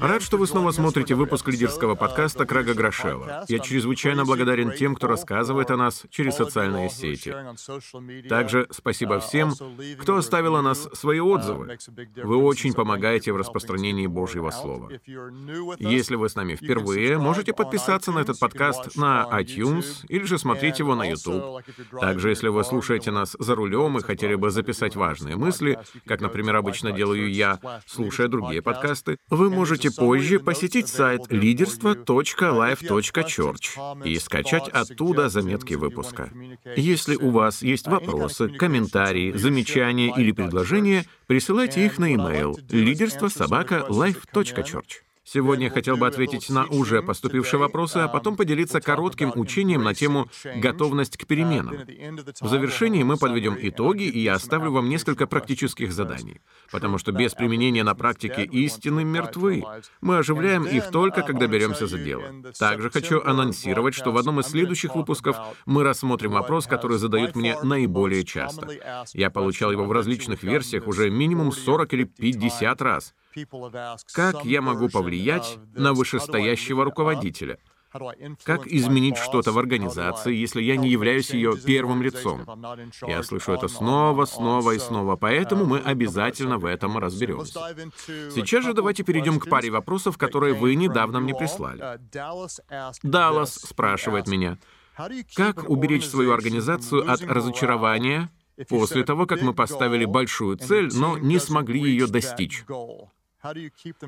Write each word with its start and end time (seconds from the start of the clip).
Рад, 0.00 0.22
что 0.22 0.36
вы 0.36 0.46
снова 0.46 0.70
смотрите 0.70 1.14
выпуск 1.14 1.48
лидерского 1.48 1.94
подкаста 1.94 2.44
Крага 2.44 2.74
Грошева. 2.74 3.44
Я 3.48 3.58
чрезвычайно 3.58 4.24
благодарен 4.24 4.72
тем, 4.72 4.94
кто 4.94 5.06
рассказывает 5.06 5.70
о 5.70 5.76
нас 5.76 6.02
через 6.10 6.36
социальные 6.36 6.90
сети. 6.90 7.34
Также 8.28 8.66
спасибо 8.70 9.20
всем, 9.20 9.54
кто 9.98 10.16
оставил 10.16 10.56
о 10.56 10.62
нас 10.62 10.88
свои 10.92 11.20
отзывы. 11.20 11.78
Вы 12.16 12.36
очень 12.36 12.74
помогаете 12.74 13.32
в 13.32 13.36
распространении 13.36 14.06
Божьего 14.06 14.50
Слова. 14.50 14.90
Если 15.78 16.16
вы 16.16 16.28
с 16.28 16.34
нами 16.34 16.54
впервые, 16.54 17.18
можете 17.18 17.52
подписаться 17.54 18.12
на 18.12 18.18
этот 18.18 18.38
подкаст 18.38 18.96
на 18.96 19.26
iTunes 19.32 20.04
или 20.08 20.24
же 20.24 20.38
смотреть 20.38 20.80
его 20.80 20.94
на 20.94 21.04
YouTube. 21.08 21.62
Также, 21.98 22.28
если 22.30 22.48
вы 22.48 22.62
слушаете 22.64 23.10
нас 23.10 23.36
за 23.38 23.54
рулем 23.54 23.96
и 23.98 24.02
хотели 24.02 24.34
бы 24.34 24.50
записать 24.50 24.96
важные 24.96 25.36
мысли, 25.36 25.78
как, 26.06 26.20
например, 26.20 26.56
обычно 26.56 26.92
делаю 26.92 27.32
я, 27.32 27.58
слушая 27.86 28.28
другие 28.28 28.60
подкасты, 28.60 29.13
вы 29.30 29.50
можете 29.50 29.90
позже 29.90 30.40
посетить 30.40 30.88
сайт 30.88 31.22
leaderство.life.church 31.30 34.04
и 34.04 34.18
скачать 34.18 34.68
оттуда 34.68 35.28
заметки 35.28 35.74
выпуска. 35.74 36.32
Если 36.76 37.16
у 37.16 37.30
вас 37.30 37.62
есть 37.62 37.86
вопросы, 37.86 38.48
комментарии, 38.48 39.32
замечания 39.32 40.12
или 40.16 40.32
предложения, 40.32 41.04
присылайте 41.26 41.86
их 41.86 41.98
на 41.98 42.12
e-mail 42.12 42.56
лидерство 42.70 43.28
собака 43.28 43.86
life.church. 43.88 45.03
Сегодня 45.26 45.64
я 45.64 45.70
хотел 45.70 45.96
бы 45.96 46.06
ответить 46.06 46.50
на 46.50 46.66
уже 46.66 47.02
поступившие 47.02 47.58
вопросы, 47.58 47.96
а 47.96 48.08
потом 48.08 48.36
поделиться 48.36 48.82
коротким 48.82 49.32
учением 49.34 49.82
на 49.82 49.94
тему 49.94 50.28
«Готовность 50.56 51.16
к 51.16 51.26
переменам». 51.26 51.78
В 52.40 52.48
завершении 52.48 53.02
мы 53.02 53.16
подведем 53.16 53.56
итоги, 53.58 54.04
и 54.04 54.20
я 54.20 54.34
оставлю 54.34 54.70
вам 54.70 54.90
несколько 54.90 55.26
практических 55.26 55.94
заданий, 55.94 56.42
потому 56.70 56.98
что 56.98 57.10
без 57.12 57.32
применения 57.32 57.84
на 57.84 57.94
практике 57.94 58.44
истины 58.44 59.02
мертвы. 59.02 59.64
Мы 60.02 60.18
оживляем 60.18 60.64
их 60.64 60.90
только, 60.90 61.22
когда 61.22 61.46
беремся 61.46 61.86
за 61.86 61.98
дело. 61.98 62.24
Также 62.58 62.90
хочу 62.90 63.22
анонсировать, 63.22 63.94
что 63.94 64.12
в 64.12 64.18
одном 64.18 64.40
из 64.40 64.48
следующих 64.48 64.94
выпусков 64.94 65.38
мы 65.64 65.84
рассмотрим 65.84 66.32
вопрос, 66.32 66.66
который 66.66 66.98
задают 66.98 67.34
мне 67.34 67.56
наиболее 67.62 68.24
часто. 68.24 68.68
Я 69.14 69.30
получал 69.30 69.72
его 69.72 69.86
в 69.86 69.92
различных 69.92 70.42
версиях 70.42 70.86
уже 70.86 71.08
минимум 71.08 71.50
40 71.50 71.94
или 71.94 72.04
50 72.04 72.82
раз— 72.82 73.14
как 74.12 74.44
я 74.44 74.62
могу 74.62 74.88
повлиять 74.88 75.58
на 75.74 75.92
вышестоящего 75.92 76.84
руководителя? 76.84 77.58
Как 78.42 78.66
изменить 78.66 79.16
что-то 79.16 79.52
в 79.52 79.58
организации, 79.58 80.34
если 80.34 80.60
я 80.60 80.76
не 80.76 80.88
являюсь 80.90 81.30
ее 81.30 81.54
первым 81.56 82.02
лицом? 82.02 82.44
Я 83.06 83.22
слышу 83.22 83.52
это 83.52 83.68
снова, 83.68 84.24
снова 84.24 84.72
и 84.72 84.78
снова, 84.78 85.14
поэтому 85.14 85.64
мы 85.64 85.78
обязательно 85.78 86.58
в 86.58 86.64
этом 86.64 86.98
разберемся. 86.98 87.60
Сейчас 88.34 88.64
же 88.64 88.74
давайте 88.74 89.04
перейдем 89.04 89.38
к 89.38 89.48
паре 89.48 89.70
вопросов, 89.70 90.18
которые 90.18 90.54
вы 90.54 90.74
недавно 90.74 91.20
мне 91.20 91.34
прислали. 91.34 92.00
Даллас 93.02 93.54
спрашивает 93.54 94.26
меня, 94.26 94.58
как 95.36 95.70
уберечь 95.70 96.06
свою 96.06 96.32
организацию 96.32 97.08
от 97.08 97.22
разочарования 97.22 98.30
после 98.68 99.04
того, 99.04 99.26
как 99.26 99.40
мы 99.42 99.54
поставили 99.54 100.04
большую 100.04 100.56
цель, 100.56 100.90
но 100.92 101.16
не 101.18 101.38
смогли 101.38 101.80
ее 101.80 102.08
достичь? 102.08 102.64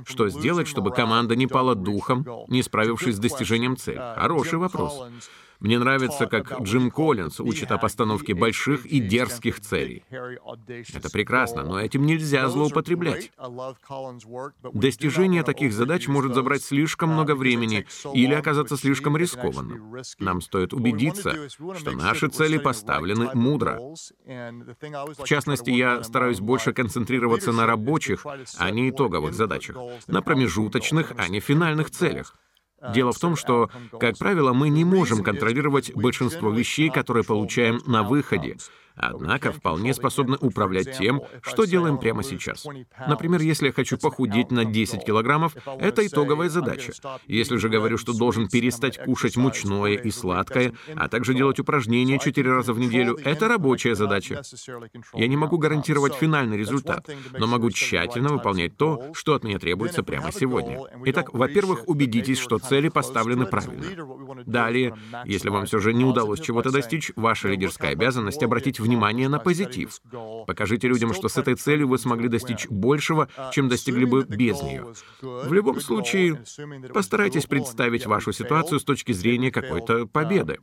Что 0.07 0.29
сделать, 0.29 0.69
чтобы 0.69 0.93
команда 0.93 1.37
не 1.37 1.47
пала 1.47 1.75
духом, 1.75 2.27
не 2.49 2.63
справившись 2.63 3.17
с 3.17 3.19
достижением 3.19 3.77
цели? 3.77 3.99
Хороший 4.17 4.59
вопрос. 4.59 5.03
Мне 5.61 5.79
нравится, 5.79 6.27
как 6.27 6.61
Джим 6.63 6.91
Коллинз 6.91 7.41
учит 7.41 7.73
о 7.73 7.79
постановке 7.79 8.35
больших 8.35 8.87
и 8.87 9.01
дерзких 9.01 9.61
целей. 9.61 10.05
Это 10.95 11.11
прекрасно, 11.11 11.63
но 11.63 11.81
этим 11.81 12.05
нельзя 12.05 12.49
злоупотреблять. 12.49 13.31
Достижение 14.73 15.43
таких 15.43 15.73
задач 15.73 16.09
может 16.09 16.35
забрать 16.35 16.63
слишком 16.63 17.11
много 17.11 17.35
времени 17.35 17.87
или 18.13 18.35
оказаться 18.35 18.77
слишком 18.77 19.17
рискованным. 19.17 19.97
Нам 20.19 20.41
стоит 20.41 20.73
убедиться, 20.73 21.49
что 21.49 21.93
наши 21.93 22.29
цели 22.29 22.59
поставлены 22.59 23.31
мудро. 23.35 23.81
В 24.27 25.25
частности, 25.25 25.71
я 25.71 26.03
стараюсь 26.03 26.41
больше 26.41 26.73
концентрироваться 26.73 27.53
на 27.53 27.67
рабочих, 27.67 28.25
а 28.59 28.71
не 28.71 28.91
итоговых 28.91 29.35
задачах, 29.35 29.77
на 30.07 30.23
промежуточных, 30.23 31.13
а 31.17 31.29
не 31.29 31.41
финальных 31.41 31.91
целях. 31.91 32.35
Дело 32.93 33.13
в 33.13 33.19
том, 33.19 33.37
что, 33.37 33.71
как 33.99 34.19
правило, 34.19 34.53
мы 34.53 34.69
не 34.69 34.85
можем 34.85 35.23
контролировать 35.23 35.95
большинство 35.95 36.51
вещей, 36.51 36.91
которые 36.91 37.25
получаем 37.25 37.81
на 37.87 38.03
выходе, 38.03 38.57
однако 38.97 39.53
вполне 39.53 39.95
способны 39.95 40.37
управлять 40.41 40.99
тем, 40.99 41.23
что 41.43 41.65
делаем 41.65 41.99
прямо 41.99 42.23
сейчас. 42.23 42.67
Например, 43.07 43.41
если 43.41 43.67
я 43.67 43.73
хочу 43.73 43.99
похудеть 43.99 44.51
на 44.51 44.65
10 44.65 45.05
килограммов, 45.05 45.55
это 45.79 46.07
итоговая 46.07 46.49
задача. 46.49 46.93
Если 47.27 47.57
же 47.57 47.69
говорю, 47.69 47.99
что 47.99 48.17
должен 48.17 48.49
перестать 48.49 48.99
кушать 48.99 49.37
мучное 49.37 49.95
и 49.95 50.11
сладкое, 50.11 50.73
а 50.95 51.09
также 51.09 51.35
делать 51.35 51.61
упражнения 51.61 52.19
4 52.19 52.51
раза 52.51 52.73
в 52.73 52.79
неделю, 52.79 53.17
это 53.25 53.49
рабочая 53.49 53.95
задача. 53.95 54.43
Я 55.15 55.29
не 55.29 55.37
могу 55.37 55.59
гарантировать 55.59 56.15
финальный 56.15 56.57
результат, 56.57 57.09
но 57.39 57.47
могу 57.47 57.71
тщательно 57.71 58.31
выполнять 58.31 58.77
то, 58.77 59.11
что 59.15 59.35
от 59.35 59.45
меня 59.45 59.59
требуется 59.59 60.03
прямо 60.03 60.33
сегодня. 60.33 60.79
Итак, 61.07 61.33
во-первых, 61.33 61.89
убедитесь, 61.89 62.39
что 62.39 62.59
цели 62.59 62.89
поставлены 62.89 63.47
правильно. 63.47 64.45
Далее, 64.47 64.95
если 65.25 65.49
вам 65.49 65.67
все 65.67 65.79
же 65.79 65.93
не 65.93 66.05
удалось 66.05 66.41
чего-то 66.41 66.71
достичь, 66.71 67.13
ваша 67.17 67.49
лидерская 67.49 67.93
обязанность 67.93 68.43
обратить 68.43 68.81
внимание 68.87 69.29
на 69.29 69.39
позитив. 69.39 70.01
Покажите 70.47 70.89
людям, 70.89 71.13
что 71.15 71.29
с 71.29 71.37
этой 71.37 71.55
целью 71.55 71.89
вы 71.89 71.99
смогли 71.99 72.29
достичь 72.29 72.67
большего, 72.69 73.29
чем 73.53 73.69
достигли 73.69 74.05
бы 74.05 74.25
без 74.25 74.63
нее. 74.63 74.87
В 75.21 75.53
любом 75.53 75.81
случае, 75.81 76.43
постарайтесь 76.93 77.47
представить 77.47 78.07
вашу 78.07 78.33
ситуацию 78.33 78.81
с 78.81 78.85
точки 78.85 79.13
зрения 79.13 79.51
какой-то 79.51 80.07
победы. 80.07 80.59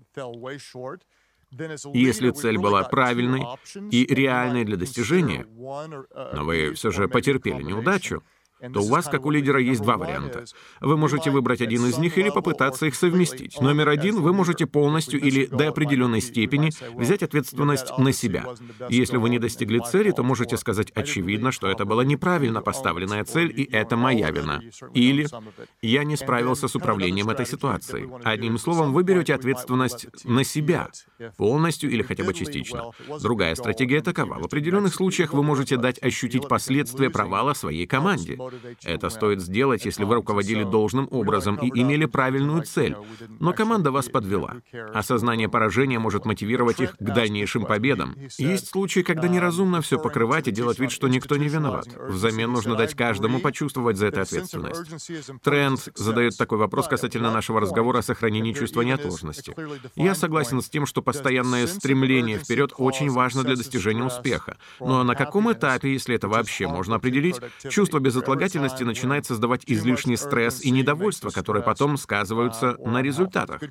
Если 1.93 2.31
цель 2.31 2.57
была 2.57 2.83
правильной 2.83 3.43
и 3.91 4.05
реальной 4.05 4.65
для 4.65 4.77
достижения, 4.77 5.45
но 5.55 6.43
вы 6.43 6.73
все 6.73 6.91
же 6.91 7.07
потерпели 7.07 7.61
неудачу, 7.61 8.23
то 8.71 8.81
у 8.81 8.87
вас, 8.87 9.05
как 9.05 9.25
у 9.25 9.31
лидера, 9.31 9.59
есть 9.59 9.81
два 9.81 9.97
варианта. 9.97 10.45
Вы 10.79 10.97
можете 10.97 11.31
выбрать 11.31 11.61
один 11.61 11.85
из 11.85 11.97
них 11.97 12.17
или 12.17 12.29
попытаться 12.29 12.85
их 12.85 12.95
совместить. 12.95 13.59
Номер 13.59 13.89
один, 13.89 14.21
вы 14.21 14.33
можете 14.33 14.65
полностью 14.65 15.19
или 15.19 15.45
до 15.45 15.69
определенной 15.69 16.21
степени 16.21 16.71
взять 16.95 17.23
ответственность 17.23 17.97
на 17.97 18.13
себя. 18.13 18.45
Если 18.89 19.17
вы 19.17 19.29
не 19.29 19.39
достигли 19.39 19.79
цели, 19.79 20.11
то 20.11 20.23
можете 20.23 20.57
сказать 20.57 20.91
очевидно, 20.91 21.51
что 21.51 21.67
это 21.67 21.85
была 21.85 22.03
неправильно 22.03 22.61
поставленная 22.61 23.23
цель, 23.25 23.51
и 23.55 23.63
это 23.71 23.97
моя 23.97 24.31
вина. 24.31 24.61
Или 24.93 25.27
я 25.81 26.03
не 26.03 26.15
справился 26.15 26.67
с 26.67 26.75
управлением 26.75 27.29
этой 27.29 27.45
ситуацией. 27.45 28.09
Одним 28.23 28.57
словом, 28.57 28.93
вы 28.93 29.03
берете 29.03 29.33
ответственность 29.33 30.07
на 30.25 30.43
себя, 30.43 30.89
полностью 31.37 31.89
или 31.89 32.03
хотя 32.03 32.23
бы 32.23 32.33
частично. 32.33 32.91
Другая 33.21 33.55
стратегия 33.55 34.01
такова. 34.01 34.39
В 34.39 34.45
определенных 34.45 34.93
случаях 34.93 35.33
вы 35.33 35.43
можете 35.43 35.77
дать 35.77 36.01
ощутить 36.01 36.47
последствия 36.47 37.09
провала 37.09 37.53
своей 37.53 37.87
команде. 37.87 38.37
Это 38.83 39.09
стоит 39.09 39.41
сделать, 39.41 39.85
если 39.85 40.03
вы 40.03 40.15
руководили 40.15 40.63
должным 40.63 41.07
образом 41.11 41.55
и 41.55 41.67
имели 41.67 42.05
правильную 42.05 42.63
цель. 42.63 42.95
Но 43.39 43.53
команда 43.53 43.91
вас 43.91 44.09
подвела. 44.09 44.55
Осознание 44.93 45.49
поражения 45.49 45.99
может 45.99 46.25
мотивировать 46.25 46.79
их 46.79 46.97
к 46.97 47.01
дальнейшим 47.01 47.65
победам. 47.65 48.15
Есть 48.37 48.69
случаи, 48.69 49.01
когда 49.01 49.27
неразумно 49.27 49.81
все 49.81 49.99
покрывать 49.99 50.47
и 50.47 50.51
делать 50.51 50.79
вид, 50.79 50.91
что 50.91 51.07
никто 51.07 51.37
не 51.37 51.47
виноват. 51.47 51.87
Взамен 52.07 52.51
нужно 52.51 52.75
дать 52.75 52.95
каждому 52.95 53.39
почувствовать 53.39 53.97
за 53.97 54.07
это 54.07 54.21
ответственность. 54.21 55.41
Тренд 55.43 55.89
задает 55.95 56.37
такой 56.37 56.57
вопрос 56.57 56.87
касательно 56.87 57.31
нашего 57.31 57.59
разговора 57.59 57.99
о 57.99 58.03
сохранении 58.03 58.53
чувства 58.53 58.81
неотложности. 58.81 59.55
Я 59.95 60.15
согласен 60.15 60.61
с 60.61 60.69
тем, 60.69 60.85
что 60.85 61.01
постоянное 61.01 61.67
стремление 61.67 62.37
вперед 62.37 62.73
очень 62.77 63.09
важно 63.09 63.43
для 63.43 63.55
достижения 63.55 64.03
успеха. 64.03 64.57
Но 64.79 65.03
на 65.03 65.15
каком 65.15 65.51
этапе, 65.51 65.93
если 65.93 66.15
это 66.15 66.27
вообще 66.27 66.67
можно 66.67 66.95
определить, 66.95 67.39
чувство 67.69 67.99
безотлагательности 67.99 68.42
безотлагательности 68.43 68.83
начинает 68.83 69.25
создавать 69.25 69.63
излишний 69.65 70.17
стресс 70.17 70.63
и 70.63 70.71
недовольство, 70.71 71.29
которые 71.29 71.63
потом 71.63 71.97
сказываются 71.97 72.77
на 72.85 73.01
результатах 73.01 73.61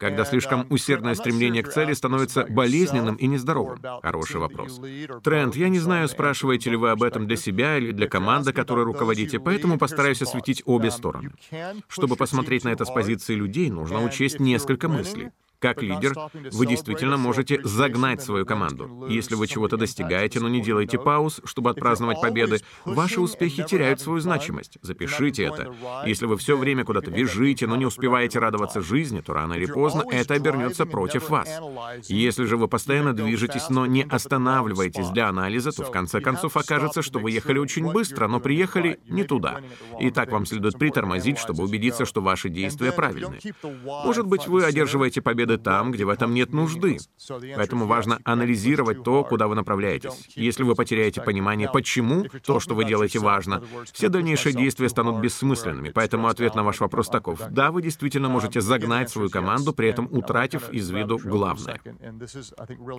когда 0.00 0.24
слишком 0.24 0.64
усердное 0.70 1.16
стремление 1.16 1.64
к 1.64 1.70
цели 1.70 1.92
становится 1.92 2.44
болезненным 2.44 3.16
и 3.16 3.26
нездоровым? 3.26 3.80
Хороший 4.00 4.36
вопрос. 4.36 4.80
Тренд, 5.24 5.56
я 5.56 5.68
не 5.68 5.80
знаю, 5.80 6.06
спрашиваете 6.06 6.70
ли 6.70 6.76
вы 6.76 6.90
об 6.90 7.02
этом 7.02 7.26
для 7.26 7.36
себя 7.36 7.76
или 7.76 7.90
для 7.90 8.06
команды, 8.06 8.52
которой 8.52 8.84
руководите, 8.84 9.40
поэтому 9.40 9.76
постараюсь 9.76 10.22
осветить 10.22 10.62
обе 10.66 10.92
стороны. 10.92 11.32
Чтобы 11.88 12.14
посмотреть 12.14 12.62
на 12.62 12.68
это 12.68 12.84
с 12.84 12.92
позиции 12.92 13.34
людей, 13.34 13.70
нужно 13.70 14.04
учесть 14.04 14.38
несколько 14.38 14.88
мыслей. 14.88 15.32
Как 15.60 15.82
лидер, 15.82 16.14
вы 16.52 16.66
действительно 16.66 17.16
можете 17.16 17.60
загнать 17.64 18.22
свою 18.22 18.46
команду. 18.46 19.06
Если 19.08 19.34
вы 19.34 19.48
чего-то 19.48 19.76
достигаете, 19.76 20.38
но 20.38 20.48
не 20.48 20.60
делаете 20.60 20.98
пауз, 20.98 21.40
чтобы 21.44 21.70
отпраздновать 21.70 22.20
победы, 22.20 22.60
ваши 22.84 23.20
успехи 23.20 23.64
теряют 23.64 24.00
свою 24.00 24.20
значимость. 24.20 24.78
Запишите 24.82 25.44
это. 25.44 25.74
Если 26.06 26.26
вы 26.26 26.36
все 26.36 26.56
время 26.56 26.84
куда-то 26.84 27.10
бежите, 27.10 27.66
но 27.66 27.74
не 27.74 27.86
успеваете 27.86 28.38
радоваться 28.38 28.80
жизни, 28.80 29.20
то 29.20 29.34
рано 29.34 29.54
или 29.54 29.66
поздно 29.66 30.04
это 30.10 30.34
обернется 30.34 30.86
против 30.86 31.28
вас. 31.28 31.48
Если 32.08 32.44
же 32.44 32.56
вы 32.56 32.68
постоянно 32.68 33.12
движетесь, 33.12 33.68
но 33.68 33.86
не 33.86 34.04
останавливаетесь 34.04 35.08
для 35.08 35.28
анализа, 35.28 35.72
то 35.72 35.82
в 35.82 35.90
конце 35.90 36.20
концов 36.20 36.56
окажется, 36.56 37.02
что 37.02 37.18
вы 37.18 37.32
ехали 37.32 37.58
очень 37.58 37.90
быстро, 37.90 38.28
но 38.28 38.38
приехали 38.38 39.00
не 39.08 39.24
туда. 39.24 39.60
И 39.98 40.10
так 40.10 40.30
вам 40.30 40.46
следует 40.46 40.78
притормозить, 40.78 41.38
чтобы 41.38 41.64
убедиться, 41.64 42.04
что 42.04 42.20
ваши 42.20 42.48
действия 42.48 42.92
правильные. 42.92 43.40
Может 44.04 44.26
быть, 44.26 44.46
вы 44.46 44.62
одерживаете 44.62 45.20
победы 45.48 45.62
там, 45.62 45.92
где 45.92 46.04
в 46.04 46.08
этом 46.08 46.34
нет 46.34 46.52
нужды. 46.52 46.98
Поэтому 47.56 47.86
важно 47.86 48.18
анализировать 48.24 49.02
то, 49.02 49.24
куда 49.24 49.48
вы 49.48 49.54
направляетесь. 49.54 50.28
Если 50.34 50.62
вы 50.62 50.74
потеряете 50.74 51.20
понимание, 51.20 51.68
почему 51.72 52.26
то, 52.44 52.60
что 52.60 52.74
вы 52.74 52.84
делаете, 52.84 53.18
важно, 53.18 53.62
все 53.92 54.08
дальнейшие 54.08 54.54
действия 54.54 54.88
станут 54.88 55.20
бессмысленными. 55.20 55.90
Поэтому 55.90 56.28
ответ 56.28 56.54
на 56.54 56.62
ваш 56.62 56.80
вопрос 56.80 57.08
таков. 57.08 57.40
Да, 57.50 57.70
вы 57.70 57.82
действительно 57.82 58.28
можете 58.28 58.60
загнать 58.60 59.10
свою 59.10 59.30
команду, 59.30 59.72
при 59.72 59.88
этом 59.88 60.08
утратив 60.10 60.70
из 60.70 60.90
виду 60.90 61.18
главное. 61.22 61.80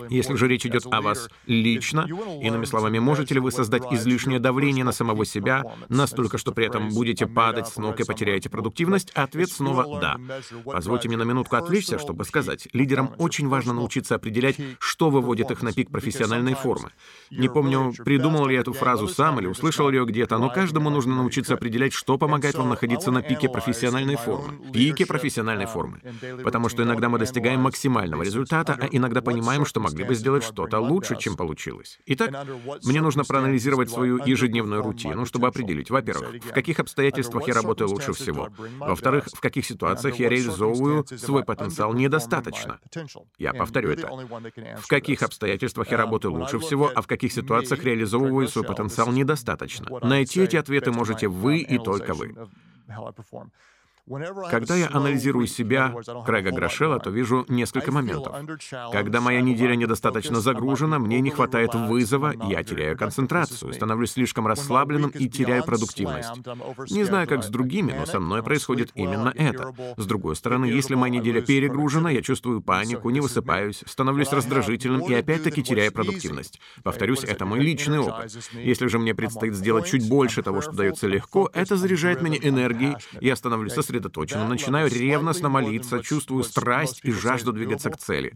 Если 0.08 0.34
же 0.34 0.48
речь 0.48 0.66
идет 0.66 0.86
о 0.90 1.00
вас 1.00 1.28
лично, 1.46 2.06
иными 2.42 2.64
словами, 2.64 2.98
можете 2.98 3.34
ли 3.34 3.40
вы 3.40 3.52
создать 3.52 3.82
излишнее 3.92 4.40
давление 4.40 4.84
на 4.84 4.92
самого 4.92 5.24
себя, 5.24 5.62
настолько, 5.88 6.38
что 6.38 6.52
при 6.52 6.66
этом 6.66 6.90
будете 6.90 7.26
падать 7.26 7.68
с 7.68 7.76
ног 7.76 8.00
и 8.00 8.04
потеряете 8.04 8.48
продуктивность? 8.48 9.10
Ответ 9.14 9.50
снова 9.50 10.00
«да». 10.00 10.16
Позвольте 10.64 11.08
мне 11.08 11.16
на 11.16 11.22
минутку 11.22 11.56
отвлечься, 11.56 11.98
чтобы 11.98 12.24
сказать, 12.24 12.39
лидерам 12.72 13.14
очень 13.18 13.48
важно 13.48 13.72
научиться 13.72 14.14
определять, 14.14 14.56
что 14.78 15.10
выводит 15.10 15.50
их 15.50 15.62
на 15.62 15.72
пик 15.72 15.90
профессиональной 15.90 16.54
формы. 16.54 16.90
Не 17.30 17.48
помню, 17.48 17.92
придумал 18.04 18.46
ли 18.46 18.54
я 18.54 18.60
эту 18.60 18.72
фразу 18.72 19.08
сам 19.08 19.40
или 19.40 19.46
услышал 19.46 19.88
ли 19.88 19.98
ее 19.98 20.04
где-то, 20.04 20.38
но 20.38 20.50
каждому 20.50 20.90
нужно 20.90 21.14
научиться 21.16 21.54
определять, 21.54 21.92
что 21.92 22.18
помогает 22.18 22.54
вам 22.54 22.68
находиться 22.68 23.10
на 23.10 23.22
пике 23.22 23.48
профессиональной 23.48 24.16
формы. 24.16 24.72
Пике 24.72 25.06
профессиональной 25.06 25.66
формы. 25.66 26.00
Потому 26.42 26.68
что 26.68 26.82
иногда 26.82 27.08
мы 27.08 27.18
достигаем 27.18 27.60
максимального 27.60 28.22
результата, 28.22 28.78
а 28.80 28.86
иногда 28.90 29.22
понимаем, 29.22 29.64
что 29.66 29.80
могли 29.80 30.04
бы 30.04 30.14
сделать 30.14 30.44
что-то 30.44 30.80
лучше, 30.80 31.16
чем 31.16 31.36
получилось. 31.36 31.98
Итак, 32.06 32.46
мне 32.84 33.00
нужно 33.00 33.24
проанализировать 33.24 33.90
свою 33.90 34.24
ежедневную 34.24 34.82
рутину, 34.82 35.26
чтобы 35.26 35.46
определить, 35.48 35.90
во-первых, 35.90 36.42
в 36.44 36.52
каких 36.52 36.80
обстоятельствах 36.80 37.48
я 37.48 37.54
работаю 37.54 37.90
лучше 37.90 38.12
всего, 38.12 38.48
во-вторых, 38.78 39.26
в 39.32 39.40
каких 39.40 39.66
ситуациях 39.66 40.18
я 40.18 40.28
реализовываю 40.28 41.06
свой 41.16 41.44
потенциал 41.44 41.92
недостаточно. 41.94 42.29
Я 43.38 43.52
повторю 43.54 43.90
это. 43.90 44.08
В 44.78 44.86
каких 44.88 45.22
обстоятельствах 45.22 45.90
я 45.90 45.96
работаю 45.96 46.34
лучше 46.34 46.58
всего, 46.58 46.90
а 46.94 47.02
в 47.02 47.06
каких 47.06 47.32
ситуациях 47.32 47.84
реализовываю 47.84 48.48
свой 48.48 48.64
потенциал 48.64 49.12
недостаточно. 49.12 49.88
Найти 50.00 50.40
эти 50.42 50.56
ответы 50.56 50.92
можете 50.92 51.28
вы 51.28 51.58
и 51.58 51.78
только 51.78 52.14
вы. 52.14 52.34
Когда 54.50 54.74
я 54.74 54.88
анализирую 54.92 55.46
себя, 55.46 55.94
Крэга 56.26 56.50
Грошела, 56.50 56.98
то 56.98 57.10
вижу 57.10 57.44
несколько 57.48 57.92
моментов. 57.92 58.34
Когда 58.90 59.20
моя 59.20 59.40
неделя 59.40 59.76
недостаточно 59.76 60.40
загружена, 60.40 60.98
мне 60.98 61.20
не 61.20 61.30
хватает 61.30 61.74
вызова, 61.74 62.34
я 62.48 62.64
теряю 62.64 62.98
концентрацию, 62.98 63.72
становлюсь 63.72 64.12
слишком 64.12 64.48
расслабленным 64.48 65.10
и 65.10 65.28
теряю 65.28 65.64
продуктивность. 65.64 66.30
Не 66.90 67.04
знаю, 67.04 67.28
как 67.28 67.44
с 67.44 67.48
другими, 67.48 67.94
но 67.96 68.04
со 68.04 68.18
мной 68.18 68.42
происходит 68.42 68.90
именно 68.96 69.32
это. 69.36 69.72
С 69.96 70.06
другой 70.06 70.34
стороны, 70.34 70.64
если 70.64 70.96
моя 70.96 71.14
неделя 71.14 71.40
перегружена, 71.40 72.10
я 72.10 72.20
чувствую 72.20 72.62
панику, 72.62 73.10
не 73.10 73.20
высыпаюсь, 73.20 73.84
становлюсь 73.86 74.32
раздражительным 74.32 75.02
и 75.02 75.14
опять-таки 75.14 75.62
теряю 75.62 75.92
продуктивность. 75.92 76.60
Повторюсь, 76.82 77.22
это 77.22 77.46
мой 77.46 77.60
личный 77.60 78.00
опыт. 78.00 78.32
Если 78.54 78.88
же 78.88 78.98
мне 78.98 79.14
предстоит 79.14 79.54
сделать 79.54 79.86
чуть 79.86 80.08
больше 80.08 80.42
того, 80.42 80.62
что 80.62 80.72
дается 80.72 81.06
легко, 81.06 81.48
это 81.52 81.76
заряжает 81.76 82.22
меня 82.22 82.38
энергией, 82.42 82.96
я 83.20 83.36
становлюсь 83.36 83.72
сосредоточенным 83.74 83.99
сосредоточенным, 84.00 84.48
начинаю 84.48 84.88
ревностно 84.88 85.48
молиться, 85.48 86.02
чувствую 86.02 86.42
страсть 86.44 87.00
и 87.02 87.12
жажду 87.12 87.52
двигаться 87.52 87.90
к 87.90 87.96
цели. 87.96 88.34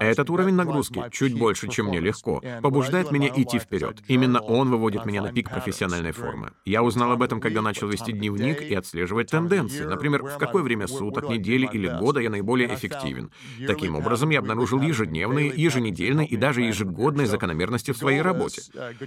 Этот 0.00 0.30
уровень 0.30 0.54
нагрузки, 0.54 1.02
чуть 1.10 1.38
больше, 1.38 1.68
чем 1.68 1.86
мне 1.86 2.00
легко, 2.00 2.42
побуждает 2.62 3.10
меня 3.10 3.28
идти 3.34 3.58
вперед. 3.58 4.02
Именно 4.08 4.40
он 4.40 4.70
выводит 4.70 5.06
меня 5.06 5.22
на 5.22 5.32
пик 5.32 5.50
профессиональной 5.50 6.12
формы. 6.12 6.52
Я 6.64 6.82
узнал 6.82 7.12
об 7.12 7.22
этом, 7.22 7.40
когда 7.40 7.62
начал 7.62 7.88
вести 7.88 8.12
дневник 8.12 8.62
и 8.62 8.74
отслеживать 8.74 9.30
тенденции. 9.30 9.84
Например, 9.84 10.22
в 10.22 10.38
какое 10.38 10.62
время 10.62 10.86
суток, 10.86 11.28
недели 11.28 11.68
или 11.72 11.88
года 11.88 12.20
я 12.20 12.30
наиболее 12.30 12.72
эффективен. 12.74 13.30
Таким 13.66 13.94
образом, 13.96 14.30
я 14.30 14.40
обнаружил 14.40 14.80
ежедневные, 14.80 15.52
еженедельные 15.54 16.26
и 16.26 16.36
даже 16.36 16.62
ежегодные 16.62 17.26
закономерности 17.26 17.92
в 17.92 17.96
своей 17.96 18.20
работе. 18.20 18.62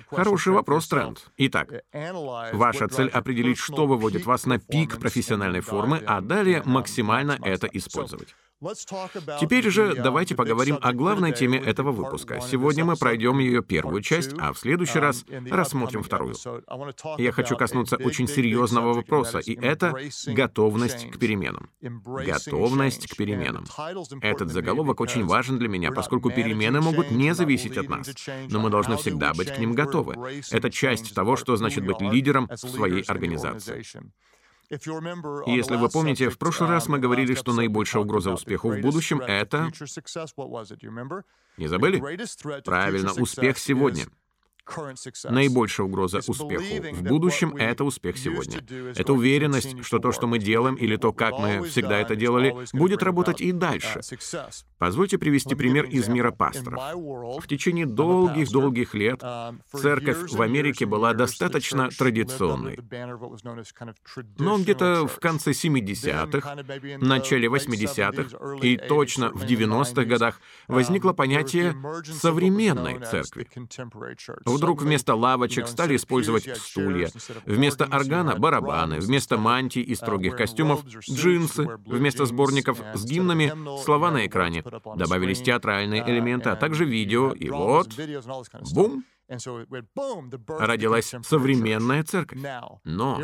Хороший 0.10 0.54
вопрос, 0.54 0.88
Трент. 0.88 1.30
Итак, 1.38 1.84
ваша 2.54 2.88
цель— 2.88 3.10
определить, 3.14 3.58
что 3.58 3.88
выводит 3.88 4.26
вас 4.26 4.46
на 4.46 4.60
пик 4.60 5.00
профессиональной 5.00 5.62
формы, 5.62 5.97
а 6.06 6.22
далее 6.22 6.62
максимально 6.66 7.38
это 7.44 7.68
использовать. 7.68 8.36
Теперь 9.40 9.70
же 9.70 9.94
давайте 9.94 10.34
поговорим 10.36 10.80
о 10.82 10.92
главной 10.92 11.32
теме 11.32 11.60
этого 11.60 11.92
выпуска. 11.92 12.42
Сегодня 12.42 12.86
мы 12.86 12.96
пройдем 12.96 13.38
ее 13.38 13.62
первую 13.62 14.02
часть, 14.02 14.34
а 14.40 14.52
в 14.52 14.58
следующий 14.58 14.98
раз 14.98 15.26
рассмотрим 15.50 16.02
вторую. 16.02 16.36
Я 17.20 17.32
хочу 17.32 17.56
коснуться 17.56 17.98
очень 17.98 18.28
серьезного 18.28 18.94
вопроса, 18.94 19.40
и 19.40 19.56
это 19.56 19.96
готовность 20.26 21.12
к 21.12 21.20
переменам. 21.20 21.70
Готовность 21.82 23.08
к 23.08 23.16
переменам. 23.16 23.66
Этот 24.22 24.52
заголовок 24.52 25.02
очень 25.02 25.26
важен 25.26 25.60
для 25.60 25.68
меня, 25.68 25.92
поскольку 25.92 26.32
перемены 26.32 26.82
могут 26.82 27.12
не 27.12 27.36
зависеть 27.36 27.78
от 27.78 27.90
нас, 27.90 28.10
но 28.50 28.60
мы 28.60 28.72
должны 28.72 28.98
всегда 28.98 29.34
быть 29.36 29.54
к 29.54 29.60
ним 29.60 29.74
готовы. 29.74 30.42
Это 30.52 30.72
часть 30.72 31.14
того, 31.14 31.36
что 31.36 31.56
значит 31.58 31.86
быть 31.86 32.02
лидером 32.02 32.48
в 32.48 32.58
своей 32.58 33.04
организации. 33.04 33.84
Если 35.48 35.76
вы 35.76 35.90
помните, 35.90 36.30
в 36.30 36.38
прошлый 36.38 36.70
раз 36.70 36.88
мы 36.88 37.00
говорили, 37.00 37.34
что 37.36 37.54
наибольшая 37.54 38.04
угроза 38.04 38.32
успеху 38.32 38.70
в 38.70 38.82
будущем— 38.82 39.22
это... 39.28 39.72
Не 41.58 41.68
забыли? 41.68 42.00
Правильно, 42.66 43.12
успех 43.22 43.58
сегодня. 43.58 44.06
Наибольшая 45.26 45.88
угроза 45.88 46.20
успеху 46.28 46.96
в 46.96 47.04
будущем— 47.04 47.56
это 47.58 47.84
успех 47.84 48.18
сегодня. 48.18 48.62
Это 48.96 49.14
уверенность, 49.14 49.84
что 49.84 50.00
то, 50.00 50.12
что 50.12 50.28
мы 50.28 50.40
делаем, 50.40 50.76
или 50.76 50.96
то, 50.98 51.14
как 51.14 51.40
мы 51.40 51.64
всегда 51.64 52.00
это 52.00 52.16
делали, 52.16 52.56
будет 52.74 53.04
работать 53.04 53.42
и 53.42 53.52
дальше. 53.52 54.02
Позвольте 54.78 55.18
привести 55.18 55.56
пример 55.56 55.86
из 55.86 56.08
мира 56.08 56.32
пасторов. 56.32 56.82
В 56.94 57.48
течение 57.48 57.86
долгих-долгих 57.86 58.94
лет 58.94 59.24
церковь 59.74 60.32
в 60.32 60.42
Америке 60.42 60.86
была 60.86 61.14
достаточно 61.14 61.90
традиционной. 61.90 62.80
Но 64.38 64.58
где-то 64.58 65.08
в 65.08 65.20
конце 65.20 65.52
70-х, 65.52 66.56
начале 67.00 67.48
80-х 67.48 68.58
и 68.62 68.78
точно 68.78 69.32
в 69.32 69.44
90-х 69.44 70.04
годах 70.06 70.40
возникло 70.68 71.14
понятие 71.14 71.76
современной 72.20 73.00
церкви. 73.00 73.48
Вдруг 74.58 74.82
вместо 74.82 75.16
лавочек 75.16 75.68
стали 75.68 75.96
использовать 75.96 76.58
стулья, 76.58 77.10
вместо 77.46 77.86
органа— 77.86 78.36
барабаны, 78.38 79.00
вместо 79.00 79.38
мантий 79.38 79.82
и 79.82 79.96
строгих 79.96 80.36
костюмов— 80.36 80.84
джинсы, 81.10 81.68
вместо 81.86 82.26
сборников 82.26 82.80
с 82.94 83.06
гимнами— 83.06 83.54
слова 83.84 84.12
на 84.12 84.26
экране. 84.26 84.64
Добавились 84.96 85.42
театральные 85.42 86.04
элементы, 86.10 86.50
а 86.50 86.56
также 86.56 86.86
видео, 86.86 87.32
и 87.32 87.50
вот— 87.50 87.90
бум! 88.74 89.04
Родилась 89.30 91.14
современная 91.24 92.04
церковь. 92.04 92.40
Но 92.84 93.18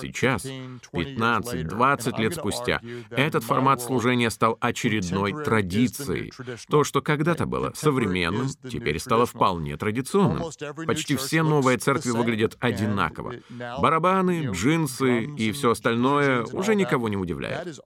сейчас, 0.00 0.44
15-20 0.44 2.20
лет 2.20 2.34
спустя, 2.34 2.80
этот 3.10 3.44
формат 3.44 3.80
служения 3.80 4.30
стал 4.30 4.58
очередной 4.60 5.32
традицией. 5.44 6.32
То, 6.68 6.84
что 6.84 7.00
когда-то 7.00 7.46
было 7.46 7.72
современным, 7.74 8.48
теперь 8.70 8.98
стало 8.98 9.24
вполне 9.26 9.76
традиционным. 9.76 10.50
Почти 10.86 11.16
все 11.16 11.42
новые 11.42 11.78
церкви 11.78 12.10
выглядят 12.10 12.56
одинаково. 12.60 13.34
Барабаны, 13.80 14.50
джинсы 14.50 15.24
и 15.24 15.52
все 15.52 15.70
остальное 15.70 16.44
уже 16.52 16.74
никого 16.74 17.08
не 17.08 17.16
удивляет. 17.16 17.78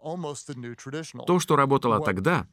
То, 1.26 1.38
что 1.38 1.56
работало 1.56 2.00
тогда, 2.00 2.46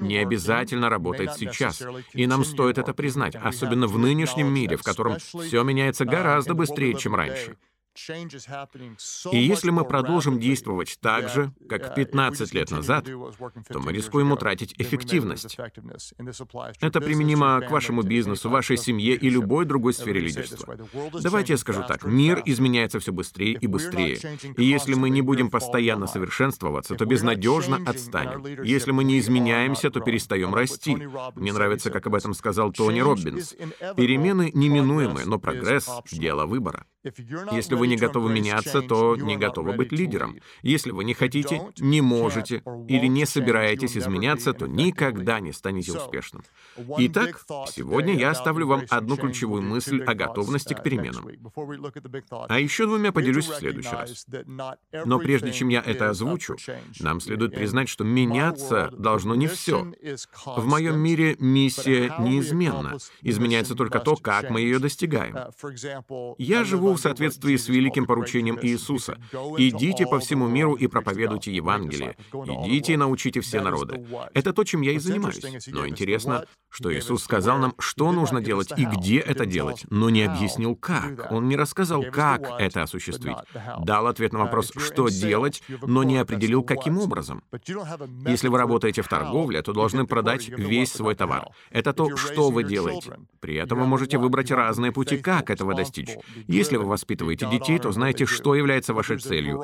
не 0.00 0.18
обязательно 0.18 0.88
работает 0.88 1.34
сейчас. 1.34 1.82
И 2.12 2.26
нам 2.26 2.44
стоит 2.44 2.78
это 2.78 2.94
признать, 2.94 3.34
особенно 3.34 3.86
в 3.86 3.98
нынешнем 3.98 4.52
мире, 4.52 4.59
мире, 4.60 4.76
в 4.76 4.82
котором 4.82 5.18
все 5.18 5.62
меняется 5.62 6.04
гораздо 6.04 6.54
быстрее, 6.54 6.94
чем 6.94 7.14
раньше. 7.14 7.56
И 9.32 9.38
если 9.38 9.70
мы 9.70 9.84
продолжим 9.84 10.38
действовать 10.38 10.98
так 11.00 11.28
же, 11.28 11.52
как 11.68 11.94
15 11.94 12.54
лет 12.54 12.70
назад, 12.70 13.04
то 13.04 13.78
мы 13.80 13.92
рискуем 13.92 14.32
утратить 14.32 14.74
эффективность. 14.78 15.58
Это 16.80 17.00
применимо 17.00 17.60
к 17.60 17.70
вашему 17.70 18.02
бизнесу, 18.02 18.48
вашей 18.48 18.76
семье 18.76 19.14
и 19.14 19.28
любой 19.28 19.64
другой 19.64 19.92
сфере 19.92 20.20
лидерства. 20.20 20.76
Давайте 21.20 21.54
я 21.54 21.56
скажу 21.56 21.82
так. 21.86 22.04
Мир 22.04 22.42
изменяется 22.44 23.00
все 23.00 23.12
быстрее 23.12 23.52
и 23.52 23.66
быстрее. 23.66 24.18
И 24.56 24.64
если 24.64 24.94
мы 24.94 25.10
не 25.10 25.22
будем 25.22 25.50
постоянно 25.50 26.06
совершенствоваться, 26.06 26.94
то 26.94 27.04
безнадежно 27.04 27.80
отстанем. 27.86 28.44
Если 28.62 28.92
мы 28.92 29.04
не 29.04 29.18
изменяемся, 29.18 29.90
то 29.90 30.00
перестаем 30.00 30.54
расти. 30.54 30.96
Мне 31.34 31.52
нравится, 31.52 31.90
как 31.90 32.06
об 32.06 32.14
этом 32.14 32.34
сказал 32.34 32.72
Тони 32.72 33.00
Роббинс. 33.00 33.54
Перемены 33.96 34.50
неминуемы, 34.54 35.24
но 35.24 35.38
прогресс— 35.38 35.88
дело 36.12 36.46
выбора. 36.46 36.86
Если 37.02 37.74
вы 37.74 37.86
не 37.86 37.96
готовы 37.96 38.30
меняться, 38.30 38.82
то 38.82 39.16
не 39.16 39.36
готовы 39.36 39.72
быть 39.72 39.92
лидером. 39.92 40.38
Если 40.62 40.90
вы 40.90 41.04
не 41.04 41.14
хотите, 41.14 41.62
не 41.78 42.00
можете 42.00 42.62
или 42.88 43.06
не 43.06 43.24
собираетесь 43.24 43.96
изменяться, 43.96 44.52
то 44.52 44.66
никогда 44.66 45.40
не 45.40 45.52
станете 45.52 45.92
успешным. 45.92 46.42
Итак, 46.98 47.40
сегодня 47.72 48.14
я 48.14 48.30
оставлю 48.30 48.66
вам 48.66 48.82
одну 48.90 49.16
ключевую 49.16 49.62
мысль 49.62 50.02
о 50.02 50.14
готовности 50.14 50.74
к 50.74 50.82
переменам. 50.82 51.26
А 52.48 52.60
еще 52.60 52.86
двумя 52.86 53.12
поделюсь 53.12 53.48
в 53.48 53.54
следующий 53.54 53.94
раз. 53.94 54.26
Но 55.04 55.18
прежде 55.18 55.52
чем 55.52 55.68
я 55.68 55.80
это 55.80 56.10
озвучу, 56.10 56.56
нам 57.00 57.20
следует 57.20 57.54
признать, 57.54 57.88
что 57.88 58.04
меняться 58.04 58.90
должно 58.92 59.34
не 59.34 59.46
все. 59.46 59.90
В 60.44 60.66
моем 60.66 60.98
мире 60.98 61.36
миссия 61.38 62.14
неизменна. 62.18 62.98
Изменяется 63.22 63.74
только 63.74 64.00
то, 64.00 64.16
как 64.16 64.50
мы 64.50 64.60
ее 64.60 64.78
достигаем. 64.78 65.36
Я 66.38 66.64
живу 66.64 66.89
в 66.94 67.00
соответствии 67.00 67.56
с 67.56 67.68
великим 67.68 68.06
поручением 68.06 68.58
Иисуса. 68.60 69.18
«Идите 69.58 70.06
по 70.06 70.18
всему 70.18 70.48
миру 70.48 70.74
и 70.74 70.86
проповедуйте 70.86 71.52
Евангелие. 71.52 72.16
Идите 72.32 72.94
и 72.94 72.96
научите 72.96 73.40
все 73.40 73.60
народы». 73.60 74.06
Это 74.34 74.52
то, 74.52 74.64
чем 74.64 74.82
я 74.82 74.92
и 74.92 74.98
занимаюсь. 74.98 75.40
Но 75.68 75.86
интересно, 75.86 76.44
что 76.68 76.92
Иисус 76.94 77.22
сказал 77.24 77.58
нам, 77.58 77.74
что 77.78 78.12
нужно 78.12 78.40
делать 78.40 78.72
и 78.76 78.84
где 78.84 79.18
это 79.18 79.46
делать, 79.46 79.84
но 79.90 80.10
не 80.10 80.22
объяснил, 80.22 80.76
как. 80.76 81.30
Он 81.30 81.48
не 81.48 81.56
рассказал, 81.56 82.02
как 82.12 82.48
это 82.58 82.82
осуществить. 82.82 83.36
Дал 83.80 84.06
ответ 84.06 84.32
на 84.32 84.40
вопрос, 84.40 84.72
что 84.76 85.08
делать, 85.08 85.62
но 85.82 86.02
не 86.02 86.16
определил, 86.16 86.62
каким 86.62 86.98
образом. 86.98 87.42
Если 88.26 88.48
вы 88.48 88.58
работаете 88.58 89.02
в 89.02 89.08
торговле, 89.08 89.62
то 89.62 89.72
должны 89.72 90.06
продать 90.06 90.48
весь 90.48 90.92
свой 90.92 91.14
товар. 91.14 91.48
Это 91.70 91.92
то, 91.92 92.16
что 92.16 92.50
вы 92.50 92.64
делаете. 92.64 93.18
При 93.40 93.56
этом 93.56 93.80
вы 93.80 93.86
можете 93.86 94.18
выбрать 94.18 94.50
разные 94.50 94.92
пути, 94.92 95.18
как 95.18 95.50
этого 95.50 95.74
достичь. 95.74 96.16
Если 96.46 96.76
вы 96.80 96.88
воспитываете 96.90 97.48
детей, 97.50 97.78
то 97.78 97.92
знаете, 97.92 98.26
что 98.26 98.54
является 98.54 98.94
вашей 98.94 99.18
целью. 99.18 99.62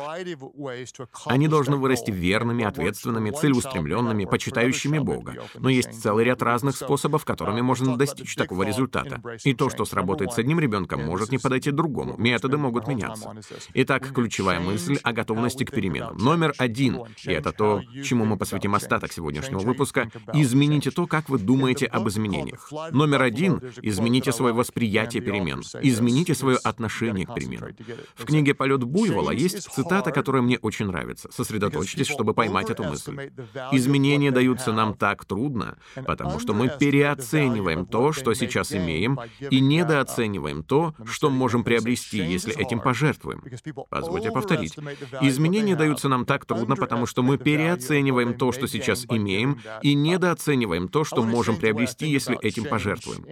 Они 1.26 1.48
должны 1.48 1.76
вырасти 1.76 2.10
верными, 2.10 2.64
ответственными, 2.64 3.30
целеустремленными, 3.30 4.24
почитающими 4.24 4.98
Бога. 4.98 5.34
Но 5.54 5.68
есть 5.68 6.02
целый 6.02 6.24
ряд 6.24 6.42
разных 6.42 6.76
способов, 6.76 7.24
которыми 7.24 7.60
можно 7.60 7.96
достичь 7.96 8.34
такого 8.34 8.62
результата. 8.62 9.20
И 9.44 9.54
то, 9.54 9.70
что 9.70 9.84
сработает 9.84 10.32
с 10.32 10.38
одним 10.38 10.60
ребенком, 10.60 11.04
может 11.04 11.30
не 11.30 11.38
подойти 11.38 11.70
другому. 11.70 12.16
Методы 12.18 12.56
могут 12.56 12.88
меняться. 12.88 13.34
Итак, 13.74 14.12
ключевая 14.12 14.60
мысль 14.60 14.98
о 15.02 15.12
готовности 15.12 15.64
к 15.64 15.70
переменам. 15.70 16.16
Номер 16.16 16.54
один, 16.58 17.02
и 17.24 17.30
это 17.30 17.52
то, 17.52 17.82
чему 18.04 18.24
мы 18.24 18.36
посвятим 18.36 18.74
остаток 18.74 19.12
сегодняшнего 19.12 19.60
выпуска, 19.60 20.10
измените 20.32 20.90
то, 20.90 21.06
как 21.06 21.28
вы 21.28 21.38
думаете 21.38 21.86
об 21.86 22.08
изменениях. 22.08 22.70
Номер 22.90 23.22
один, 23.22 23.60
измените 23.82 24.32
свое 24.32 24.54
восприятие 24.54 25.22
перемен. 25.22 25.62
Измените 25.82 26.34
свое 26.34 26.58
отношение 26.62 27.05
к 27.12 27.34
переменам. 27.34 27.70
В 28.14 28.24
книге 28.24 28.54
«Полет 28.54 28.84
буйвола» 28.84 29.32
есть 29.32 29.70
цитата, 29.70 30.10
которая 30.10 30.42
мне 30.42 30.58
очень 30.58 30.86
нравится. 30.86 31.28
Сосредоточьтесь, 31.32 32.06
чтобы 32.06 32.34
поймать 32.34 32.70
эту 32.70 32.84
мысль. 32.84 33.30
Изменения 33.72 34.30
даются 34.30 34.72
нам 34.72 34.94
так 34.94 35.24
трудно, 35.24 35.76
потому 35.94 36.38
что 36.38 36.54
мы 36.54 36.68
переоцениваем 36.68 37.86
то, 37.86 38.12
что 38.12 38.34
сейчас 38.34 38.72
имеем, 38.72 39.18
и 39.50 39.60
недооцениваем 39.60 40.62
то, 40.62 40.94
что 41.04 41.30
можем 41.30 41.64
приобрести, 41.64 42.18
если 42.18 42.54
этим 42.54 42.80
пожертвуем. 42.80 43.42
Позвольте 43.90 44.30
повторить. 44.30 44.76
Изменения 45.20 45.76
даются 45.76 46.08
нам 46.08 46.24
так 46.24 46.44
трудно, 46.44 46.76
потому 46.76 47.06
что 47.06 47.22
мы 47.22 47.38
переоцениваем 47.38 48.34
то, 48.34 48.52
что 48.52 48.66
сейчас 48.66 49.06
имеем, 49.08 49.60
и 49.82 49.94
недооцениваем 49.94 50.88
то, 50.88 51.04
что 51.04 51.22
можем 51.22 51.56
приобрести, 51.56 52.08
если 52.08 52.38
этим 52.40 52.64
пожертвуем. 52.64 53.24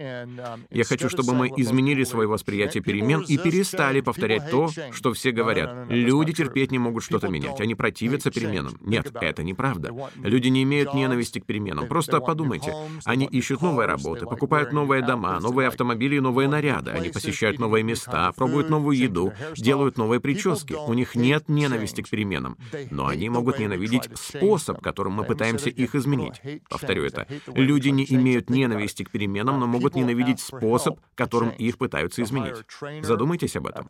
Я 0.69 0.83
хочу, 0.83 1.09
чтобы 1.09 1.33
мы 1.33 1.51
изменили 1.55 2.03
свое 2.03 2.27
восприятие 2.27 2.83
перемен 2.83 3.21
и 3.21 3.37
перестали 3.37 3.64
повторять 4.01 4.49
то, 4.49 4.69
что 4.91 5.13
все 5.13 5.31
говорят. 5.31 5.87
Люди 5.89 6.33
терпеть 6.33 6.71
не 6.71 6.79
могут 6.79 7.03
что-то 7.03 7.27
менять, 7.27 7.59
они 7.61 7.75
противятся 7.75 8.31
переменам. 8.31 8.77
Нет, 8.81 9.11
это 9.19 9.43
неправда. 9.43 9.93
Люди 10.15 10.47
не 10.47 10.63
имеют 10.63 10.93
ненависти 10.93 11.39
к 11.39 11.45
переменам. 11.45 11.87
Просто 11.87 12.19
подумайте. 12.19 12.73
Они 13.03 13.25
ищут 13.25 13.61
новые 13.61 13.87
работы, 13.87 14.25
покупают 14.25 14.71
новые 14.71 15.01
дома, 15.01 15.39
новые 15.39 15.67
автомобили 15.67 16.15
и 16.15 16.19
новые 16.19 16.47
наряды. 16.47 16.91
Они 16.91 17.09
посещают 17.09 17.59
новые 17.59 17.83
места, 17.83 18.31
пробуют 18.33 18.69
новую 18.69 18.97
еду, 18.97 19.33
делают 19.55 19.97
новые 19.97 20.19
прически. 20.19 20.73
У 20.73 20.93
них 20.93 21.15
нет 21.15 21.49
ненависти 21.49 22.01
к 22.01 22.09
переменам. 22.09 22.57
Но 22.91 23.07
они 23.07 23.29
могут 23.29 23.59
ненавидеть 23.59 24.09
способ, 24.15 24.81
которым 24.81 25.13
мы 25.13 25.23
пытаемся 25.23 25.69
их 25.69 25.95
изменить. 25.95 26.41
Повторю 26.69 27.03
это. 27.03 27.27
Люди 27.47 27.89
не 27.89 28.05
имеют 28.07 28.49
ненависти 28.49 29.03
к 29.03 29.11
переменам, 29.11 29.59
но 29.59 29.67
могут 29.67 29.95
ненавидеть 29.95 30.39
способ, 30.39 30.99
которым 31.15 31.49
их 31.49 31.77
пытаются 31.77 32.21
изменить. 32.21 32.55
Задумайтесь 33.01 33.54
об 33.55 33.67
этом. 33.67 33.87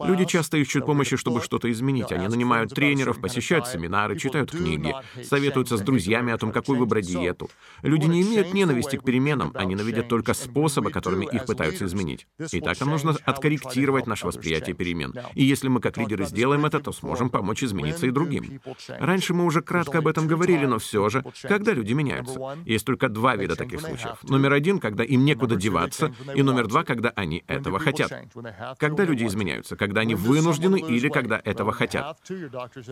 Люди 0.00 0.24
часто 0.24 0.56
ищут 0.58 0.86
помощи, 0.86 1.16
чтобы 1.16 1.42
что-то 1.42 1.70
изменить. 1.70 2.12
Они 2.12 2.28
нанимают 2.28 2.74
тренеров, 2.74 3.20
посещают 3.20 3.66
семинары, 3.66 4.18
читают 4.18 4.50
книги, 4.50 4.94
советуются 5.22 5.76
с 5.76 5.80
друзьями 5.80 6.32
о 6.32 6.38
том, 6.38 6.52
какую 6.52 6.78
выбрать 6.78 7.06
диету. 7.06 7.50
Люди 7.82 8.06
не 8.06 8.22
имеют 8.22 8.54
ненависти 8.54 8.96
к 8.96 9.04
переменам, 9.04 9.52
они 9.54 9.74
ненавидят 9.74 10.08
только 10.08 10.34
способы, 10.34 10.90
которыми 10.90 11.26
их 11.26 11.46
пытаются 11.46 11.86
изменить. 11.86 12.26
Итак, 12.38 12.80
нам 12.80 12.90
нужно 12.90 13.16
откорректировать 13.24 14.06
наше 14.06 14.26
восприятие 14.26 14.74
перемен. 14.74 15.14
И 15.34 15.44
если 15.44 15.68
мы 15.68 15.80
как 15.80 15.96
лидеры 15.96 16.24
сделаем 16.24 16.64
это, 16.64 16.80
то 16.80 16.92
сможем 16.92 17.30
помочь 17.30 17.62
измениться 17.62 18.06
и 18.06 18.10
другим. 18.10 18.60
Раньше 18.88 19.34
мы 19.34 19.44
уже 19.44 19.62
кратко 19.62 19.98
об 19.98 20.08
этом 20.08 20.26
говорили, 20.26 20.66
но 20.66 20.78
все 20.78 21.08
же, 21.08 21.24
когда 21.42 21.72
люди 21.72 21.92
меняются, 21.92 22.58
есть 22.64 22.84
только 22.84 23.08
два 23.08 23.36
вида 23.36 23.56
таких 23.56 23.80
случаев. 23.80 24.18
Номер 24.22 24.52
один, 24.52 24.78
когда 24.78 25.04
им 25.04 25.24
некуда 25.24 25.56
деваться, 25.56 26.12
и 26.34 26.42
номер 26.42 26.66
два, 26.66 26.84
когда 26.84 27.10
они 27.10 27.44
этого 27.46 27.78
хотят. 27.78 28.12
Когда 28.78 29.04
люди 29.08 29.24
изменяются, 29.24 29.76
когда 29.76 30.02
они 30.02 30.14
вынуждены 30.14 30.80
или 30.80 31.08
когда 31.08 31.40
этого 31.44 31.72
хотят. 31.72 32.18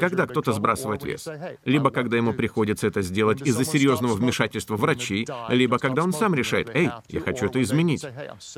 Когда 0.01 0.27
кто-то 0.27 0.53
сбрасывает 0.53 1.05
вес. 1.05 1.29
Либо 1.65 1.91
когда 1.91 2.17
ему 2.17 2.33
приходится 2.33 2.87
это 2.87 3.03
сделать 3.03 3.43
из-за 3.43 3.65
серьезного 3.65 4.15
вмешательства 4.15 4.77
врачей, 4.77 5.27
либо 5.49 5.79
когда 5.79 6.03
он 6.03 6.13
сам 6.13 6.35
решает, 6.35 6.71
«Эй, 6.75 6.91
я 7.09 7.21
хочу 7.21 7.47
это 7.47 7.63
изменить». 7.63 8.05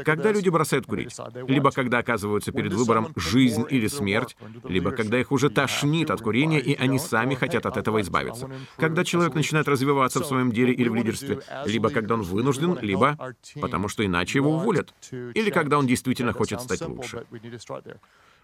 Когда 0.04 0.32
люди 0.32 0.48
бросают 0.48 0.86
курить. 0.86 1.16
Либо 1.46 1.70
когда 1.70 1.98
оказываются 1.98 2.52
перед 2.52 2.72
выбором 2.72 3.12
«жизнь 3.16 3.64
или 3.68 3.86
смерть», 3.86 4.36
либо 4.64 4.90
когда 4.92 5.18
их 5.18 5.32
уже 5.32 5.50
тошнит 5.50 6.10
от 6.10 6.20
курения, 6.20 6.60
и 6.60 6.74
они 6.74 6.98
сами 6.98 7.34
хотят 7.34 7.66
от 7.66 7.76
этого 7.76 8.00
избавиться. 8.00 8.50
Когда 8.76 9.04
человек 9.04 9.34
начинает 9.34 9.68
развиваться 9.68 10.20
в 10.20 10.26
своем 10.26 10.52
деле 10.52 10.72
или 10.72 10.88
в 10.88 10.94
лидерстве, 10.94 11.40
либо 11.66 11.90
когда 11.90 12.14
он 12.14 12.22
вынужден, 12.22 12.78
либо 12.80 13.16
потому 13.60 13.88
что 13.88 14.04
иначе 14.04 14.38
его 14.38 14.52
уволят, 14.54 14.94
или 15.12 15.50
когда 15.50 15.78
он 15.78 15.86
действительно 15.86 16.32
хочет 16.32 16.60
стать 16.60 16.80
лучше. 16.82 17.24
you 17.48 17.56
just 17.56 17.70
right 17.70 17.84
there. 17.84 18.00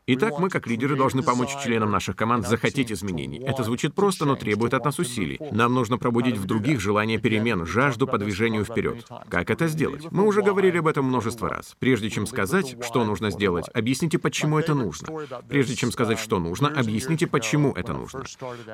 Итак, 0.07 0.39
мы, 0.39 0.51
как 0.51 0.67
лидеры, 0.67 0.97
должны 0.97 1.23
помочь 1.23 1.57
членам 1.63 1.91
наших 1.91 2.15
команд 2.15 2.47
захотеть 2.47 2.93
изменений. 2.93 3.39
Это 3.39 3.63
звучит 3.65 3.95
просто, 3.95 4.27
но 4.27 4.37
требует 4.37 4.75
от 4.75 4.85
нас 4.85 4.99
усилий. 4.99 5.41
Нам 5.51 5.73
нужно 5.73 5.97
пробудить 5.97 6.37
в 6.37 6.45
других 6.45 6.79
желание 6.79 7.19
перемен, 7.19 7.65
жажду 7.65 8.07
по 8.07 8.19
движению 8.19 8.67
вперед. 8.67 9.07
Как 9.31 9.49
это 9.49 9.67
сделать? 9.67 10.11
Мы 10.11 10.27
уже 10.27 10.43
говорили 10.43 10.77
об 10.77 10.89
этом 10.89 11.07
множество 11.07 11.49
раз. 11.49 11.75
Прежде 11.79 12.11
чем 12.11 12.27
сказать, 12.27 12.77
что 12.83 13.03
нужно 13.07 13.31
сделать, 13.31 13.67
объясните, 13.73 14.19
почему 14.19 14.59
это 14.59 14.75
нужно. 14.75 15.09
Прежде 15.49 15.75
чем 15.75 15.91
сказать, 15.91 16.19
что 16.19 16.39
нужно, 16.39 16.69
объясните, 16.69 17.27
почему 17.27 17.73
это 17.73 17.95
нужно. 17.95 18.25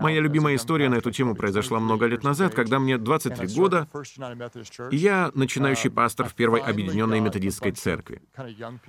Моя 0.01 0.21
любимая 0.21 0.57
история 0.57 0.89
на 0.89 0.97
эту 0.97 1.13
тему 1.13 1.37
произошла 1.37 1.79
много 1.79 2.07
лет 2.07 2.25
назад, 2.25 2.55
когда 2.55 2.81
мне 2.81 2.99
23 2.99 3.55
года, 3.55 3.87
и 4.91 4.97
я 4.97 5.31
начинающий 5.35 5.91
пастор 5.91 6.29
в 6.29 6.35
первой 6.35 6.61
объединенной 6.61 7.21
методистской 7.21 7.71
церкви. 7.71 8.21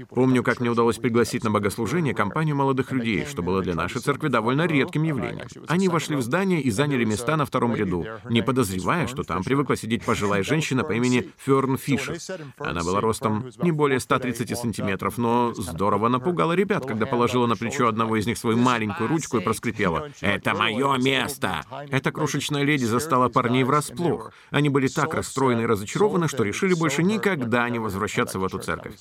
Помню, 0.10 0.42
как 0.42 0.60
мне 0.60 0.72
удалось 0.72 0.98
пригласить 0.98 1.44
на 1.44 1.52
богослужение 1.52 2.16
компанию 2.16 2.31
молодых 2.36 2.92
людей, 2.92 3.26
что 3.26 3.42
было 3.42 3.62
для 3.62 3.76
нашей 3.76 4.02
церкви 4.02 4.28
довольно 4.28 4.68
редким 4.68 5.04
явлением. 5.04 5.48
Они 5.68 5.88
вошли 5.88 6.16
в 6.16 6.22
здание 6.22 6.62
и 6.62 6.72
заняли 6.72 7.06
места 7.06 7.36
на 7.38 7.46
втором 7.46 7.76
ряду, 7.76 8.06
не 8.30 8.42
подозревая, 8.42 9.08
что 9.08 9.24
там 9.24 9.44
привыкла 9.44 9.76
сидеть 9.76 10.04
пожилая 10.06 10.44
женщина 10.44 10.84
по 10.84 10.94
имени 10.94 11.30
Ферн 11.38 11.78
Фишер. 11.78 12.18
Она 12.58 12.82
была 12.84 13.02
ростом 13.02 13.50
не 13.62 13.72
более 13.72 14.00
130 14.00 14.58
сантиметров, 14.58 15.18
но 15.18 15.54
здорово 15.54 16.08
напугала 16.10 16.54
ребят, 16.54 16.86
когда 16.86 17.06
положила 17.06 17.48
на 17.48 17.56
плечо 17.56 17.88
одного 17.88 18.18
из 18.18 18.28
них 18.28 18.38
свою 18.38 18.58
маленькую 18.58 19.10
ручку 19.10 19.38
и 19.38 19.42
проскрипела. 19.42 20.10
«Это 20.22 20.54
мое 20.54 20.98
место!» 20.98 21.64
Эта 21.90 22.12
крошечная 22.12 22.64
леди 22.64 22.86
застала 22.86 23.30
парней 23.30 23.64
врасплох. 23.64 24.32
Они 24.50 24.70
были 24.70 24.88
так 24.88 25.14
расстроены 25.14 25.62
и 25.62 25.66
разочарованы, 25.66 26.28
что 26.28 26.44
решили 26.44 26.74
больше 26.74 27.04
никогда 27.04 27.70
не 27.70 27.80
возвращаться 27.80 28.40
в 28.40 28.46
эту 28.46 28.60
церковь. 28.60 28.96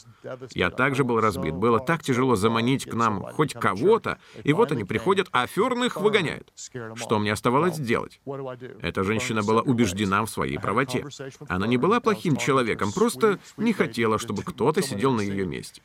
Я 0.52 0.70
также 0.70 1.04
был 1.04 1.20
разбит. 1.20 1.54
Было 1.54 1.80
так 1.80 2.02
тяжело 2.02 2.36
заманить 2.36 2.84
к 2.84 2.94
нам 2.94 3.19
хоть 3.32 3.54
кого-то, 3.54 4.18
и 4.42 4.52
вот 4.52 4.72
они 4.72 4.84
приходят, 4.84 5.28
а 5.32 5.46
Ферн 5.46 5.84
их 5.84 5.96
выгоняет. 5.96 6.52
Что 6.94 7.18
мне 7.18 7.32
оставалось 7.32 7.78
делать? 7.78 8.20
Эта 8.80 9.04
женщина 9.04 9.42
была 9.42 9.62
убеждена 9.62 10.24
в 10.24 10.30
своей 10.30 10.58
правоте. 10.58 11.06
Она 11.48 11.66
не 11.66 11.76
была 11.76 12.00
плохим 12.00 12.36
человеком, 12.36 12.92
просто 12.92 13.38
не 13.56 13.72
хотела, 13.72 14.18
чтобы 14.18 14.42
кто-то 14.42 14.82
сидел 14.82 15.12
на 15.12 15.20
ее 15.20 15.46
месте. 15.46 15.82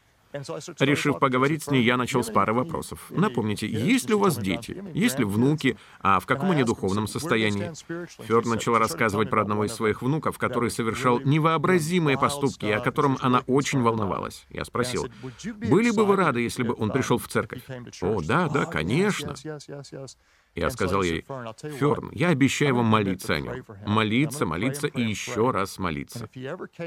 Решив 0.79 1.19
поговорить 1.19 1.63
с 1.63 1.67
ней, 1.69 1.83
я 1.83 1.97
начал 1.97 2.23
с 2.23 2.29
пары 2.29 2.53
вопросов. 2.53 3.07
Напомните, 3.09 3.67
есть 3.67 4.09
ли 4.09 4.15
у 4.15 4.19
вас 4.19 4.37
дети? 4.37 4.83
Есть 4.93 5.19
ли 5.19 5.25
внуки? 5.25 5.77
А 5.99 6.19
в 6.19 6.25
каком 6.25 6.51
они 6.51 6.63
духовном 6.63 7.07
состоянии? 7.07 7.71
Фёрд 8.23 8.45
начала 8.45 8.79
рассказывать 8.79 9.29
про 9.29 9.41
одного 9.41 9.65
из 9.65 9.73
своих 9.73 10.01
внуков, 10.01 10.37
который 10.37 10.71
совершал 10.71 11.19
невообразимые 11.19 12.17
поступки, 12.17 12.65
о 12.65 12.79
котором 12.79 13.17
она 13.21 13.43
очень 13.47 13.81
волновалась. 13.81 14.45
Я 14.49 14.65
спросил, 14.65 15.07
были 15.43 15.91
бы 15.91 16.05
вы 16.05 16.15
рады, 16.15 16.41
если 16.41 16.63
бы 16.63 16.75
он 16.77 16.91
пришел 16.91 17.17
в 17.17 17.27
церковь? 17.27 17.61
О, 18.01 18.21
да, 18.21 18.47
да, 18.49 18.65
конечно. 18.65 19.35
Я 20.55 20.69
сказал 20.69 21.03
ей, 21.03 21.25
Ферн, 21.61 22.09
я 22.13 22.29
обещаю 22.29 22.75
вам 22.75 22.85
молиться 22.85 23.33
о 23.35 23.39
нем. 23.41 23.65
Молиться, 23.85 24.45
молиться 24.45 24.87
и 24.87 25.01
еще 25.01 25.51
раз 25.51 25.77
молиться. 25.77 26.29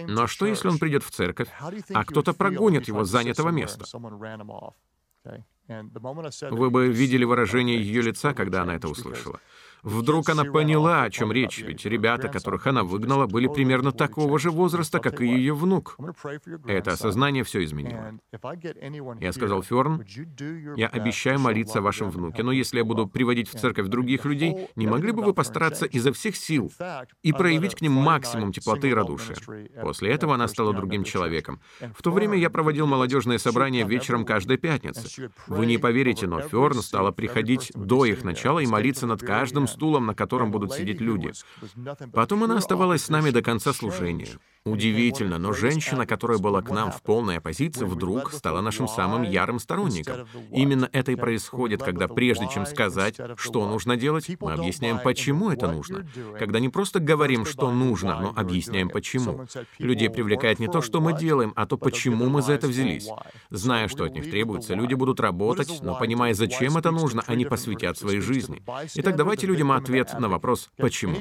Но 0.07 0.27
что, 0.27 0.47
если 0.47 0.69
он 0.69 0.79
придет 0.79 1.05
в 1.05 1.11
церковь, 1.11 1.49
а 1.93 2.05
кто-то 2.05 2.33
прогонит 2.33 2.89
его 2.89 3.05
с 3.05 3.11
занятого 3.11 3.51
места? 3.51 3.85
Вы 5.69 6.71
бы 6.71 6.89
видели 6.89 7.25
выражение 7.25 7.79
ее 7.81 8.01
лица, 8.01 8.33
когда 8.33 8.63
она 8.63 8.75
это 8.75 8.89
услышала. 8.89 9.39
Вдруг 9.82 10.28
она 10.28 10.44
поняла, 10.44 11.04
о 11.04 11.11
чем 11.11 11.32
речь, 11.32 11.58
ведь 11.61 11.85
ребята, 11.85 12.28
которых 12.28 12.66
она 12.66 12.85
выгнала, 12.85 13.26
были 13.26 13.47
примерно 13.47 13.92
такого 13.92 14.38
же 14.38 14.50
возраста, 14.50 14.99
как 14.99 15.20
и 15.20 15.26
ее 15.26 15.54
внук. 15.54 15.97
Это 16.66 16.92
осознание 16.92 17.44
все 17.44 17.64
изменило. 17.64 18.18
Я 19.20 19.32
сказал, 19.32 19.62
Ферн, 19.62 20.04
я 20.76 20.88
обещаю 20.88 21.38
молиться 21.38 21.78
о 21.78 21.82
вашем 21.82 22.11
внуке, 22.11 22.42
но 22.42 22.52
если 22.52 22.78
я 22.78 22.85
буду 22.85 23.06
приводить 23.06 23.49
в 23.49 23.58
церковь 23.58 23.88
других 23.88 24.25
людей, 24.25 24.68
не 24.76 24.87
могли 24.87 25.12
бы 25.12 25.23
вы 25.23 25.32
постараться 25.32 25.87
изо 25.87 26.12
всех 26.12 26.37
сил 26.37 26.73
и 27.23 27.32
проявить 27.32 27.75
к 27.75 27.80
ним 27.80 27.92
максимум 27.92 28.52
теплоты 28.52 28.90
и 28.90 28.94
радушия? 28.94 29.37
После 29.80 30.11
этого 30.11 30.35
она 30.35 30.49
стала 30.49 30.73
другим 30.73 31.04
человеком. 31.04 31.61
В 31.97 32.02
то 32.02 32.11
время 32.11 32.37
я 32.37 32.50
проводил 32.50 32.87
молодежные 32.87 33.38
собрания 33.38 33.87
вечером 33.87 34.25
каждой 34.25 34.56
пятницы. 34.56 35.30
Вы 35.47 35.66
не 35.66 35.78
поверите, 35.78 36.26
но 36.26 36.40
Ферн 36.40 36.82
стала 36.82 37.11
приходить 37.12 37.70
до 37.75 38.04
их 38.04 38.25
начала 38.25 38.58
и 38.58 38.66
молиться 38.66 39.06
над 39.06 39.20
каждым 39.20 39.68
стулом, 39.69 40.07
на 40.07 40.15
котором 40.15 40.51
будут 40.51 40.73
сидеть 40.73 41.01
люди. 41.01 41.33
Потом 42.13 42.45
она 42.45 42.57
оставалась 42.57 43.05
с 43.05 43.09
нами 43.09 43.31
до 43.31 43.43
конца 43.43 43.73
служения. 43.73 44.29
Удивительно, 44.65 45.39
но 45.39 45.53
женщина, 45.53 46.07
которая 46.07 46.39
была 46.39 46.63
к 46.63 46.71
нам 46.71 46.93
в 46.93 47.03
полной 47.03 47.39
оппозиции, 47.39 47.85
вдруг 47.85 48.33
стала 48.33 48.61
нашим 48.61 48.89
самым 48.89 49.23
ярым 49.23 49.59
сторонником. 49.59 50.27
Именно 50.51 50.89
это 50.93 51.13
и 51.13 51.17
происходит, 51.17 51.83
когда 51.83 52.09
прежде 52.09 52.49
чем 52.53 52.67
сказать, 52.67 53.19
что 53.37 53.67
нужно 53.67 53.97
делать, 53.97 54.29
мы 54.41 54.53
объясняем, 54.53 54.99
почему 55.03 55.51
это 55.51 55.71
нужно. 55.71 56.07
Когда 56.39 56.61
не 56.61 56.69
просто 56.69 57.01
говорим, 57.01 57.47
что 57.47 57.71
нужно, 57.71 58.21
но 58.21 58.33
объясняем, 58.37 58.89
почему. 58.89 59.47
Людей 59.79 60.11
привлекает 60.11 60.59
не 60.59 60.69
то, 60.69 60.83
что 60.83 61.01
мы 61.01 61.19
делаем, 61.19 61.53
а 61.57 61.67
то, 61.67 61.77
почему 61.77 62.29
мы 62.29 62.43
за 62.43 62.53
это 62.55 62.69
взялись. 62.69 63.09
Зная, 63.51 63.89
что 63.89 64.05
от 64.05 64.15
них 64.15 64.31
требуется, 64.31 64.75
люди 64.75 64.95
будут 64.95 65.21
работать, 65.21 65.79
но 65.83 65.99
понимая, 65.99 66.35
зачем 66.35 66.77
это 66.77 66.91
нужно, 66.91 67.23
они 67.27 67.45
посвятят 67.45 67.97
своей 67.99 68.21
жизни. 68.21 68.63
Итак, 68.95 69.17
давайте 69.17 69.47
людям 69.59 69.73
ответ 69.73 70.15
на 70.19 70.29
вопрос 70.29 70.71
«почему?». 70.77 71.17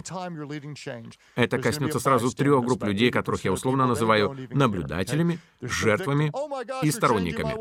Это 1.35 1.57
коснется 1.57 1.99
сразу 1.99 2.29
трех 2.31 2.63
групп 2.63 2.83
людей, 2.83 3.09
которых 3.09 3.43
я 3.45 3.51
условно 3.51 3.87
называю 3.87 4.35
наблюдателями, 4.51 5.39
жертвами 5.61 6.31
и 6.83 6.91
сторонниками. 6.91 7.55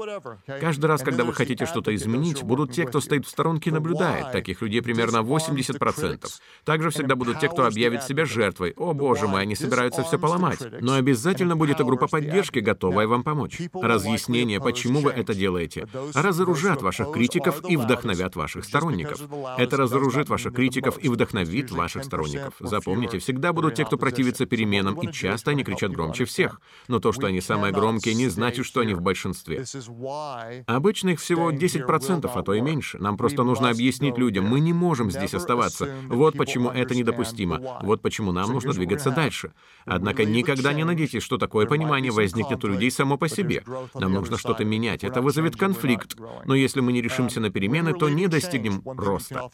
Каждый 0.60 0.86
раз, 0.86 1.02
когда 1.02 1.24
вы 1.24 1.32
хотите 1.32 1.66
что-то 1.66 1.94
изменить, 1.94 2.42
будут 2.42 2.72
те, 2.72 2.84
кто 2.84 3.00
стоит 3.00 3.26
в 3.26 3.28
сторонке 3.30 3.70
и 3.70 3.72
наблюдает. 3.72 4.32
Таких 4.32 4.60
людей 4.60 4.82
примерно 4.82 5.18
80%. 5.18 6.26
Также 6.64 6.90
всегда 6.90 7.16
будут 7.16 7.40
те, 7.40 7.48
кто 7.48 7.64
объявит 7.64 8.02
себя 8.02 8.26
жертвой. 8.26 8.74
О, 8.76 8.92
боже 8.92 9.26
мой, 9.28 9.42
они 9.42 9.54
собираются 9.54 10.02
все 10.02 10.18
поломать. 10.18 10.60
Но 10.80 10.94
обязательно 10.94 11.56
будет 11.56 11.80
и 11.80 11.84
группа 11.84 12.06
поддержки, 12.06 12.58
готовая 12.58 13.06
вам 13.06 13.22
помочь. 13.22 13.60
Разъяснение, 13.72 14.60
почему 14.60 15.00
вы 15.00 15.10
это 15.10 15.34
делаете, 15.34 15.88
разоружат 16.14 16.82
ваших 16.82 17.12
критиков 17.12 17.62
и 17.68 17.76
вдохновят 17.76 18.36
ваших 18.36 18.64
сторонников. 18.64 19.20
Это 19.56 19.76
разоружит 19.76 20.28
ваших 20.28 20.52
критиков 20.52 20.65
и 20.68 21.08
вдохновит 21.08 21.70
ваших 21.70 22.04
сторонников. 22.04 22.54
Запомните, 22.60 23.18
всегда 23.18 23.52
будут 23.52 23.74
те, 23.74 23.84
кто 23.84 23.96
противится 23.96 24.46
переменам, 24.46 25.00
и 25.00 25.12
часто 25.12 25.52
они 25.52 25.64
кричат 25.64 25.92
громче 25.92 26.24
всех. 26.24 26.60
Но 26.88 27.00
то, 27.00 27.12
что 27.12 27.26
они 27.26 27.40
самые 27.40 27.72
громкие, 27.72 28.14
не 28.14 28.28
значит, 28.28 28.66
что 28.66 28.80
они 28.80 28.94
в 28.94 29.00
большинстве. 29.00 29.64
Обычно 30.66 31.10
их 31.10 31.20
всего 31.20 31.50
10%, 31.50 32.30
а 32.32 32.42
то 32.42 32.54
и 32.54 32.60
меньше. 32.60 32.98
Нам 32.98 33.16
просто 33.16 33.42
нужно 33.42 33.70
объяснить 33.70 34.18
людям, 34.18 34.46
мы 34.46 34.60
не 34.60 34.72
можем 34.72 35.10
здесь 35.10 35.34
оставаться. 35.34 35.88
Вот 36.08 36.36
почему 36.36 36.70
это 36.70 36.94
недопустимо. 36.94 37.80
Вот 37.82 38.02
почему 38.02 38.32
нам 38.32 38.52
нужно 38.52 38.72
двигаться 38.72 39.10
дальше. 39.10 39.52
Однако 39.84 40.24
никогда 40.24 40.72
не 40.72 40.84
надейтесь, 40.84 41.22
что 41.22 41.38
такое 41.38 41.66
понимание 41.66 42.12
возникнет 42.12 42.64
у 42.64 42.68
людей 42.68 42.90
само 42.90 43.16
по 43.16 43.28
себе. 43.28 43.62
Нам 43.94 44.12
нужно 44.12 44.38
что-то 44.38 44.64
менять. 44.64 45.04
Это 45.04 45.22
вызовет 45.22 45.56
конфликт. 45.56 46.16
Но 46.44 46.54
если 46.54 46.80
мы 46.80 46.92
не 46.92 47.02
решимся 47.02 47.40
на 47.40 47.50
перемены, 47.50 47.92
то 47.94 48.08
не 48.08 48.26
достигнем 48.26 48.82
роста. 48.84 49.50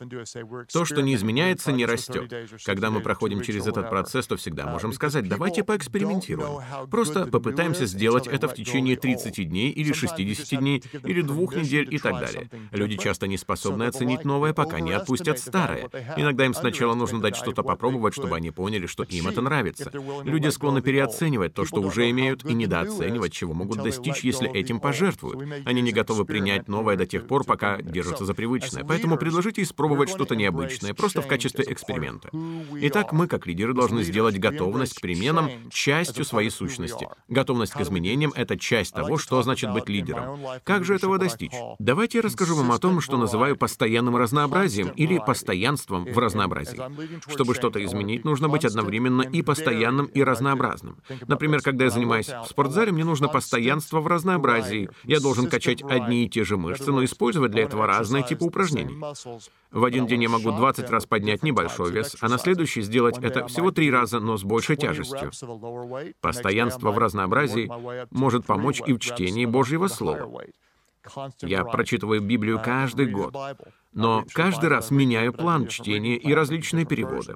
То, 0.72 0.84
что 0.84 1.01
не 1.02 1.14
изменяется, 1.14 1.72
не 1.72 1.86
растет. 1.86 2.32
Когда 2.64 2.90
мы 2.90 3.00
проходим 3.00 3.42
через 3.42 3.66
этот 3.66 3.88
процесс, 3.90 4.26
то 4.26 4.36
всегда 4.36 4.66
можем 4.66 4.92
сказать, 4.92 5.28
давайте 5.28 5.62
поэкспериментируем 5.62 5.82
поэкспериментируем. 5.82 6.88
Просто 6.90 7.26
попытаемся 7.26 7.86
сделать 7.86 8.26
это 8.26 8.48
в 8.48 8.54
течение 8.54 8.96
30 8.96 9.48
дней 9.48 9.70
или 9.70 9.92
60 9.92 10.58
дней, 10.58 10.82
или 11.04 11.22
двух 11.22 11.56
недель 11.56 11.92
и 11.92 11.98
так 11.98 12.18
далее. 12.18 12.48
Люди 12.70 12.96
часто 12.96 13.26
не 13.26 13.38
способны 13.38 13.84
оценить 13.84 14.24
новое, 14.24 14.52
пока 14.52 14.80
не 14.80 14.92
отпустят 14.92 15.38
старое. 15.38 15.88
Иногда 16.16 16.46
им 16.46 16.54
сначала 16.54 16.94
нужно 16.94 17.20
дать 17.20 17.36
что-то 17.36 17.62
попробовать, 17.62 18.14
чтобы 18.14 18.36
они 18.36 18.50
поняли, 18.50 18.86
что 18.86 19.02
им 19.04 19.28
это 19.28 19.40
нравится. 19.40 19.90
Люди 20.24 20.48
склонны 20.48 20.82
переоценивать 20.82 21.54
то, 21.54 21.64
что 21.64 21.80
уже 21.80 22.10
имеют, 22.10 22.44
и 22.44 22.54
недооценивать, 22.54 23.32
чего 23.32 23.54
могут 23.54 23.82
достичь, 23.82 24.24
если 24.24 24.50
этим 24.50 24.80
пожертвуют. 24.80 25.64
Они 25.64 25.80
не 25.80 25.92
готовы 25.92 26.24
принять 26.24 26.68
новое 26.68 26.96
до 26.96 27.06
тех 27.06 27.26
пор, 27.26 27.44
пока 27.44 27.80
держатся 27.80 28.24
за 28.24 28.34
привычное. 28.34 28.84
Поэтому 28.84 29.16
предложите 29.16 29.62
испробовать 29.62 30.10
что-то 30.10 30.34
необычное, 30.36 30.91
просто 30.94 31.22
в 31.22 31.26
качестве 31.26 31.64
эксперимента. 31.68 32.30
Итак, 32.72 33.12
мы, 33.12 33.26
как 33.26 33.46
лидеры, 33.46 33.74
должны 33.74 34.02
сделать 34.02 34.38
готовность 34.38 34.94
к 34.94 35.00
переменам 35.00 35.50
частью 35.70 36.24
своей 36.24 36.50
сущности. 36.50 37.08
Готовность 37.28 37.72
к 37.72 37.80
изменениям— 37.80 38.32
это 38.36 38.58
часть 38.58 38.94
того, 38.94 39.18
что 39.18 39.42
значит 39.42 39.72
быть 39.72 39.88
лидером. 39.88 40.38
Как 40.64 40.84
же 40.84 40.94
этого 40.94 41.18
достичь? 41.18 41.52
Давайте 41.78 42.18
я 42.18 42.22
расскажу 42.22 42.56
вам 42.56 42.72
о 42.72 42.78
том, 42.78 43.00
что 43.00 43.16
называю 43.16 43.56
постоянным 43.56 44.16
разнообразием 44.16 44.88
или 44.88 45.18
постоянством 45.18 46.04
в 46.04 46.18
разнообразии. 46.18 46.80
Чтобы 47.28 47.54
что-то 47.54 47.84
изменить, 47.84 48.24
нужно 48.24 48.48
быть 48.48 48.64
одновременно 48.64 49.22
и 49.22 49.42
постоянным, 49.42 50.06
и 50.06 50.22
разнообразным. 50.22 50.98
Например, 51.26 51.60
когда 51.60 51.84
я 51.84 51.90
занимаюсь 51.90 52.28
в 52.28 52.46
спортзале, 52.48 52.92
мне 52.92 53.04
нужно 53.04 53.28
постоянство 53.28 54.00
в 54.00 54.06
разнообразии. 54.06 54.90
Я 55.04 55.20
должен 55.20 55.48
качать 55.48 55.82
одни 55.82 56.24
и 56.24 56.28
те 56.28 56.44
же 56.44 56.56
мышцы, 56.56 56.90
но 56.92 57.04
использовать 57.04 57.52
для 57.52 57.62
этого 57.64 57.86
разные 57.86 58.22
типы 58.22 58.44
упражнений. 58.44 58.96
В 59.70 59.84
один 59.84 60.06
день 60.06 60.22
я 60.22 60.28
могу 60.28 60.52
20 60.52 60.81
раз 60.90 61.06
поднять 61.06 61.42
небольшой 61.42 61.90
вес, 61.90 62.16
а 62.20 62.28
на 62.28 62.38
следующий 62.38 62.82
сделать 62.82 63.18
это 63.18 63.46
всего 63.46 63.70
три 63.70 63.90
раза, 63.90 64.20
но 64.20 64.36
с 64.36 64.44
большей 64.44 64.76
тяжестью. 64.76 65.30
Постоянство 66.20 66.90
в 66.90 66.98
разнообразии 66.98 67.70
может 68.10 68.46
помочь 68.46 68.80
и 68.86 68.92
в 68.92 68.98
чтении 68.98 69.46
Божьего 69.46 69.88
Слова. 69.88 70.42
Я 71.40 71.64
прочитываю 71.64 72.20
Библию 72.20 72.60
каждый 72.62 73.06
год, 73.06 73.34
но 73.92 74.24
каждый 74.32 74.68
раз 74.68 74.90
меняю 74.90 75.32
план 75.32 75.66
чтения 75.66 76.16
и 76.16 76.32
различные 76.32 76.84
переводы. 76.86 77.34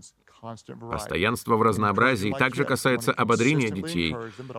Постоянство 0.91 1.57
в 1.57 1.63
разнообразии 1.63 2.35
также 2.39 2.65
касается 2.65 3.13
ободрения 3.13 3.71
детей. 3.71 4.15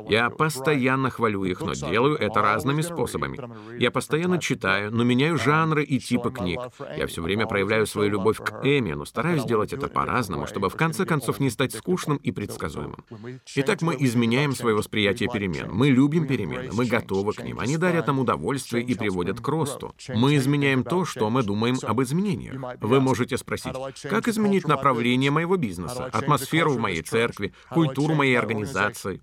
Я 0.09 0.29
постоянно 0.29 1.09
хвалю 1.09 1.43
их, 1.43 1.61
но 1.61 1.73
делаю 1.73 2.17
это 2.17 2.41
разными 2.41 2.81
способами. 2.81 3.39
Я 3.79 3.91
постоянно 3.91 4.39
читаю, 4.39 4.91
но 4.93 5.03
меняю 5.03 5.37
жанры 5.37 5.83
и 5.83 5.99
типы 5.99 6.31
книг. 6.31 6.59
Я 6.97 7.07
все 7.07 7.21
время 7.21 7.45
проявляю 7.45 7.85
свою 7.85 8.09
любовь 8.09 8.37
к 8.37 8.61
Эми, 8.63 8.93
но 8.93 9.05
стараюсь 9.05 9.43
делать 9.43 9.73
это 9.73 9.87
по-разному, 9.87 10.47
чтобы 10.47 10.69
в 10.69 10.75
конце 10.75 11.05
концов 11.05 11.39
не 11.39 11.49
стать 11.49 11.73
скучным 11.73 12.17
и 12.17 12.31
предсказуемым. 12.31 13.03
Итак, 13.55 13.81
мы 13.81 13.95
изменяем 13.99 14.53
свое 14.53 14.75
восприятие 14.75 15.29
перемен. 15.31 15.69
Мы 15.71 15.89
любим 15.89 16.27
перемены, 16.27 16.69
мы 16.73 16.85
готовы 16.85 17.33
к 17.33 17.43
ним. 17.43 17.59
Они 17.59 17.77
дарят 17.77 18.07
нам 18.07 18.19
удовольствие 18.19 18.83
и 18.83 18.95
приводят 18.95 19.39
к 19.39 19.47
росту. 19.47 19.93
Мы 20.09 20.35
изменяем 20.37 20.83
то, 20.83 21.05
что 21.05 21.29
мы 21.29 21.43
думаем 21.43 21.77
об 21.83 22.01
изменениях. 22.01 22.55
Вы 22.81 22.99
можете 22.99 23.37
спросить, 23.37 23.73
как 24.03 24.27
изменить 24.27 24.67
направление 24.67 25.31
моего 25.31 25.55
бизнеса? 25.55 25.66
Бизнеса, 25.67 26.06
атмосферу 26.06 26.71
в 26.73 26.80
моей 26.80 27.01
церкви, 27.01 27.53
культуру 27.69 28.15
моей 28.15 28.38
организации. 28.38 29.21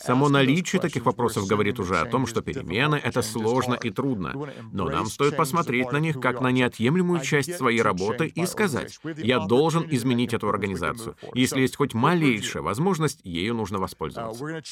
Само 0.00 0.28
наличие 0.28 0.80
таких 0.80 1.04
вопросов 1.04 1.46
говорит 1.46 1.80
уже 1.80 1.98
о 1.98 2.06
том, 2.06 2.26
что 2.26 2.42
перемены— 2.42 2.96
это 3.04 3.22
сложно 3.22 3.74
и 3.74 3.90
трудно. 3.90 4.32
Но 4.72 4.88
нам 4.88 5.06
стоит 5.06 5.36
посмотреть 5.36 5.90
на 5.92 5.98
них 5.98 6.20
как 6.20 6.40
на 6.40 6.50
неотъемлемую 6.50 7.20
часть 7.20 7.56
своей 7.56 7.82
работы 7.82 8.26
и 8.26 8.46
сказать, 8.46 8.98
я 9.16 9.40
должен 9.40 9.86
изменить 9.90 10.32
эту 10.32 10.48
организацию. 10.48 11.16
Если 11.34 11.60
есть 11.60 11.76
хоть 11.76 11.94
малейшая 11.94 12.62
возможность, 12.62 13.20
ею 13.24 13.54
нужно 13.54 13.78
воспользоваться. 13.78 14.62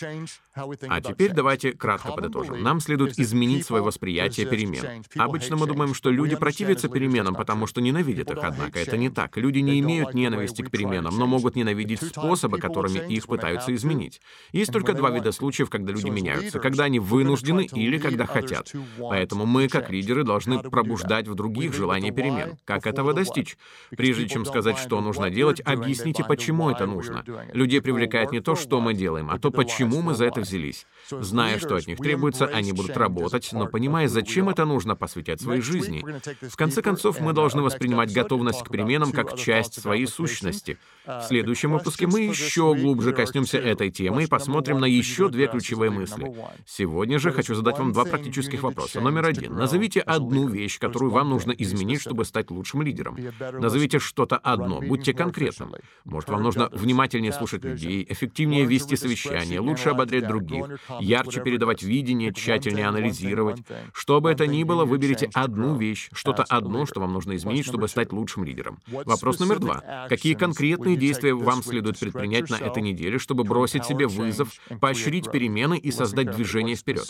А 0.88 1.00
теперь 1.00 1.32
давайте 1.32 1.72
кратко 1.72 2.12
подытожим. 2.12 2.62
Нам 2.62 2.80
следует 2.80 3.18
изменить 3.18 3.66
свое 3.66 3.82
восприятие 3.82 4.46
перемен. 4.46 5.04
Обычно 5.16 5.56
мы 5.56 5.66
думаем, 5.66 5.94
что 5.94 6.10
люди 6.10 6.36
противятся 6.36 6.88
переменам, 6.88 7.34
потому 7.34 7.66
что 7.66 7.80
ненавидят 7.80 8.30
их, 8.30 8.38
однако 8.40 8.78
это 8.78 8.96
не 8.96 9.10
так. 9.10 9.36
Люди 9.36 9.58
не 9.58 9.80
имеют 9.80 10.14
ненависти 10.14 10.62
к 10.62 10.70
переменам, 10.70 11.18
но 11.18 11.26
могут 11.26 11.56
ненавидеть 11.56 12.02
способы, 12.02 12.58
которыми 12.58 13.12
их 13.12 13.26
пытаются 13.26 13.74
изменить. 13.74 14.20
Есть 14.52 14.75
только 14.76 14.92
два 14.92 15.10
вида 15.10 15.32
случаев, 15.32 15.70
когда 15.70 15.92
люди 15.92 16.10
меняются, 16.10 16.58
когда 16.58 16.84
они 16.84 16.98
вынуждены 16.98 17.66
или 17.72 17.96
когда 17.98 18.26
хотят. 18.26 18.72
Поэтому 18.98 19.46
мы, 19.46 19.68
как 19.68 19.90
лидеры, 19.90 20.22
должны 20.22 20.58
пробуждать 20.58 21.28
в 21.28 21.34
других 21.34 21.74
желание 21.74 22.12
перемен. 22.12 22.58
Как 22.66 22.86
этого 22.86 23.14
достичь? 23.14 23.56
Прежде 23.96 24.28
чем 24.28 24.44
сказать, 24.44 24.76
что 24.76 25.00
нужно 25.00 25.30
делать, 25.30 25.60
объясните, 25.64 26.24
почему 26.24 26.68
это 26.70 26.84
нужно. 26.86 27.24
Людей 27.54 27.80
привлекает 27.80 28.32
не 28.32 28.40
то, 28.40 28.54
что 28.54 28.80
мы 28.82 28.92
делаем, 28.92 29.30
а 29.30 29.38
то, 29.38 29.50
почему 29.50 30.02
мы 30.02 30.14
за 30.14 30.26
это 30.26 30.40
взялись. 30.40 30.86
Зная, 31.10 31.58
что 31.58 31.76
от 31.76 31.86
них 31.86 31.96
требуется, 31.96 32.46
они 32.46 32.72
будут 32.72 32.96
работать, 32.96 33.48
но 33.52 33.66
понимая, 33.66 34.08
зачем 34.08 34.50
это 34.50 34.66
нужно, 34.66 34.94
посвятять 34.94 35.40
своей 35.40 35.62
жизни. 35.62 36.04
В 36.42 36.56
конце 36.56 36.82
концов, 36.82 37.20
мы 37.20 37.32
должны 37.32 37.62
воспринимать 37.62 38.12
готовность 38.12 38.62
к 38.62 38.70
переменам 38.70 39.12
как 39.12 39.36
часть 39.38 39.80
своей 39.80 40.06
сущности. 40.06 40.78
В 41.06 41.22
следующем 41.22 41.72
выпуске 41.72 42.06
мы 42.06 42.20
еще 42.20 42.74
глубже 42.74 43.12
коснемся 43.12 43.58
этой 43.58 43.90
темы 43.90 44.24
и 44.24 44.26
посмотрим 44.26 44.65
на 44.74 44.86
еще 44.86 45.28
две 45.28 45.46
ключевые 45.46 45.90
мысли. 45.90 46.34
Сегодня 46.66 47.18
же 47.18 47.32
хочу 47.32 47.54
задать 47.54 47.78
вам 47.78 47.92
два 47.92 48.04
практических 48.04 48.62
вопроса. 48.62 49.00
Номер 49.00 49.26
один. 49.26 49.54
Назовите 49.54 50.00
одну 50.00 50.48
вещь, 50.48 50.78
которую 50.78 51.10
вам 51.10 51.30
нужно 51.30 51.52
изменить, 51.52 52.00
чтобы 52.00 52.24
стать 52.24 52.50
лучшим 52.50 52.82
лидером. 52.82 53.18
Назовите 53.52 53.98
что-то 53.98 54.36
одно, 54.36 54.80
будьте 54.80 55.12
конкретным. 55.12 55.74
Может, 56.04 56.30
вам 56.30 56.42
нужно 56.42 56.68
внимательнее 56.72 57.32
слушать 57.32 57.64
людей, 57.64 58.06
эффективнее 58.08 58.64
вести 58.64 58.96
совещания, 58.96 59.60
лучше 59.60 59.90
ободрять 59.90 60.26
других, 60.26 60.66
ярче 61.00 61.40
передавать 61.40 61.82
видение, 61.82 62.32
тщательнее 62.32 62.86
анализировать. 62.86 63.62
Что 63.92 64.20
бы 64.20 64.30
это 64.30 64.46
ни 64.46 64.64
было, 64.64 64.84
выберите 64.84 65.30
одну 65.34 65.76
вещь, 65.76 66.08
что-то 66.12 66.44
одно, 66.44 66.86
что 66.86 67.00
вам 67.00 67.12
нужно 67.12 67.36
изменить, 67.36 67.66
чтобы 67.66 67.88
стать 67.88 68.12
лучшим 68.12 68.44
лидером. 68.44 68.78
Вопрос 68.86 69.38
номер 69.40 69.58
два. 69.58 70.06
Какие 70.08 70.34
конкретные 70.34 70.96
действия 70.96 71.34
вам 71.34 71.62
следует 71.62 71.98
предпринять 71.98 72.50
на 72.50 72.56
этой 72.56 72.82
неделе, 72.82 73.18
чтобы 73.18 73.44
бросить 73.44 73.84
себе 73.84 74.06
вызов, 74.06 74.50
поощрить 74.80 75.30
перемены 75.30 75.78
и 75.78 75.90
создать 75.90 76.30
движение 76.34 76.76
вперед? 76.76 77.06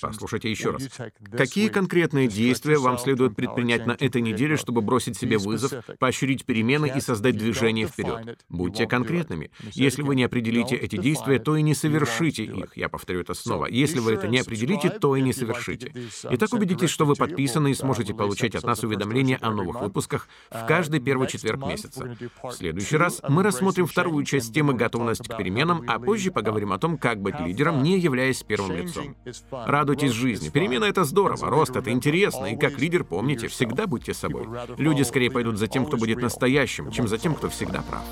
Послушайте 0.00 0.50
еще 0.50 0.70
раз. 0.70 0.88
Какие 1.36 1.68
конкретные 1.68 2.28
действия 2.28 2.78
вам 2.78 2.98
следует 2.98 3.36
предпринять 3.36 3.86
на 3.86 3.92
этой 3.92 4.22
неделе, 4.22 4.56
чтобы 4.56 4.80
бросить 4.80 5.16
себе 5.16 5.38
вызов, 5.38 5.72
поощрить 5.98 6.44
перемены 6.44 6.92
и 6.94 7.00
создать 7.00 7.36
движение 7.36 7.86
вперед? 7.86 8.38
Будьте 8.48 8.86
конкретными. 8.86 9.50
Если 9.72 10.02
вы 10.02 10.16
не 10.16 10.24
определите 10.24 10.76
эти 10.76 10.96
действия, 10.96 11.38
то 11.38 11.56
и 11.56 11.62
не 11.62 11.74
совершите 11.74 12.44
их. 12.44 12.76
Я 12.76 12.88
повторю 12.88 13.20
это 13.20 13.34
снова. 13.34 13.66
Если 13.66 13.98
вы 13.98 14.12
это 14.12 14.28
не 14.28 14.38
определите, 14.38 14.90
то 14.90 15.16
и 15.16 15.22
не 15.22 15.32
совершите. 15.32 15.92
Итак, 16.30 16.52
убедитесь, 16.52 16.90
что 16.90 17.04
вы 17.04 17.14
подписаны 17.14 17.70
и 17.70 17.74
сможете 17.74 18.14
получать 18.14 18.54
от 18.54 18.64
нас 18.64 18.82
уведомления 18.82 19.38
о 19.40 19.50
новых 19.50 19.80
выпусках 19.80 20.28
в 20.50 20.66
каждый 20.66 21.00
первый 21.00 21.28
четверг 21.28 21.66
месяца. 21.66 22.16
В 22.42 22.52
следующий 22.52 22.96
раз 22.96 23.20
мы 23.28 23.42
рассмотрим 23.42 23.86
вторую 23.86 24.24
часть 24.24 24.54
темы 24.54 24.74
«Готовность 24.74 25.28
к 25.28 25.36
переменам», 25.36 25.84
а 25.86 25.98
позже 25.98 26.30
поговорим 26.44 26.72
о 26.72 26.78
том, 26.78 26.98
как 26.98 27.20
быть 27.22 27.40
лидером, 27.40 27.82
не 27.82 27.98
являясь 27.98 28.42
первым 28.42 28.76
лицом. 28.76 29.16
Радуйтесь 29.50 30.12
жизни. 30.12 30.50
Перемена— 30.50 30.84
это 30.86 31.04
здорово, 31.04 31.48
рост— 31.48 31.74
это 31.76 31.90
интересно, 31.90 32.46
и 32.46 32.56
как 32.56 32.78
лидер 32.78 33.04
помните, 33.04 33.48
всегда 33.48 33.86
будьте 33.86 34.12
собой. 34.12 34.46
Люди 34.76 35.02
скорее 35.02 35.30
пойдут 35.30 35.58
за 35.58 35.66
тем, 35.66 35.86
кто 35.86 35.96
будет 35.96 36.20
настоящим, 36.20 36.90
чем 36.90 37.08
за 37.08 37.18
тем, 37.18 37.34
кто 37.34 37.48
всегда 37.48 37.82
прав. 37.82 38.02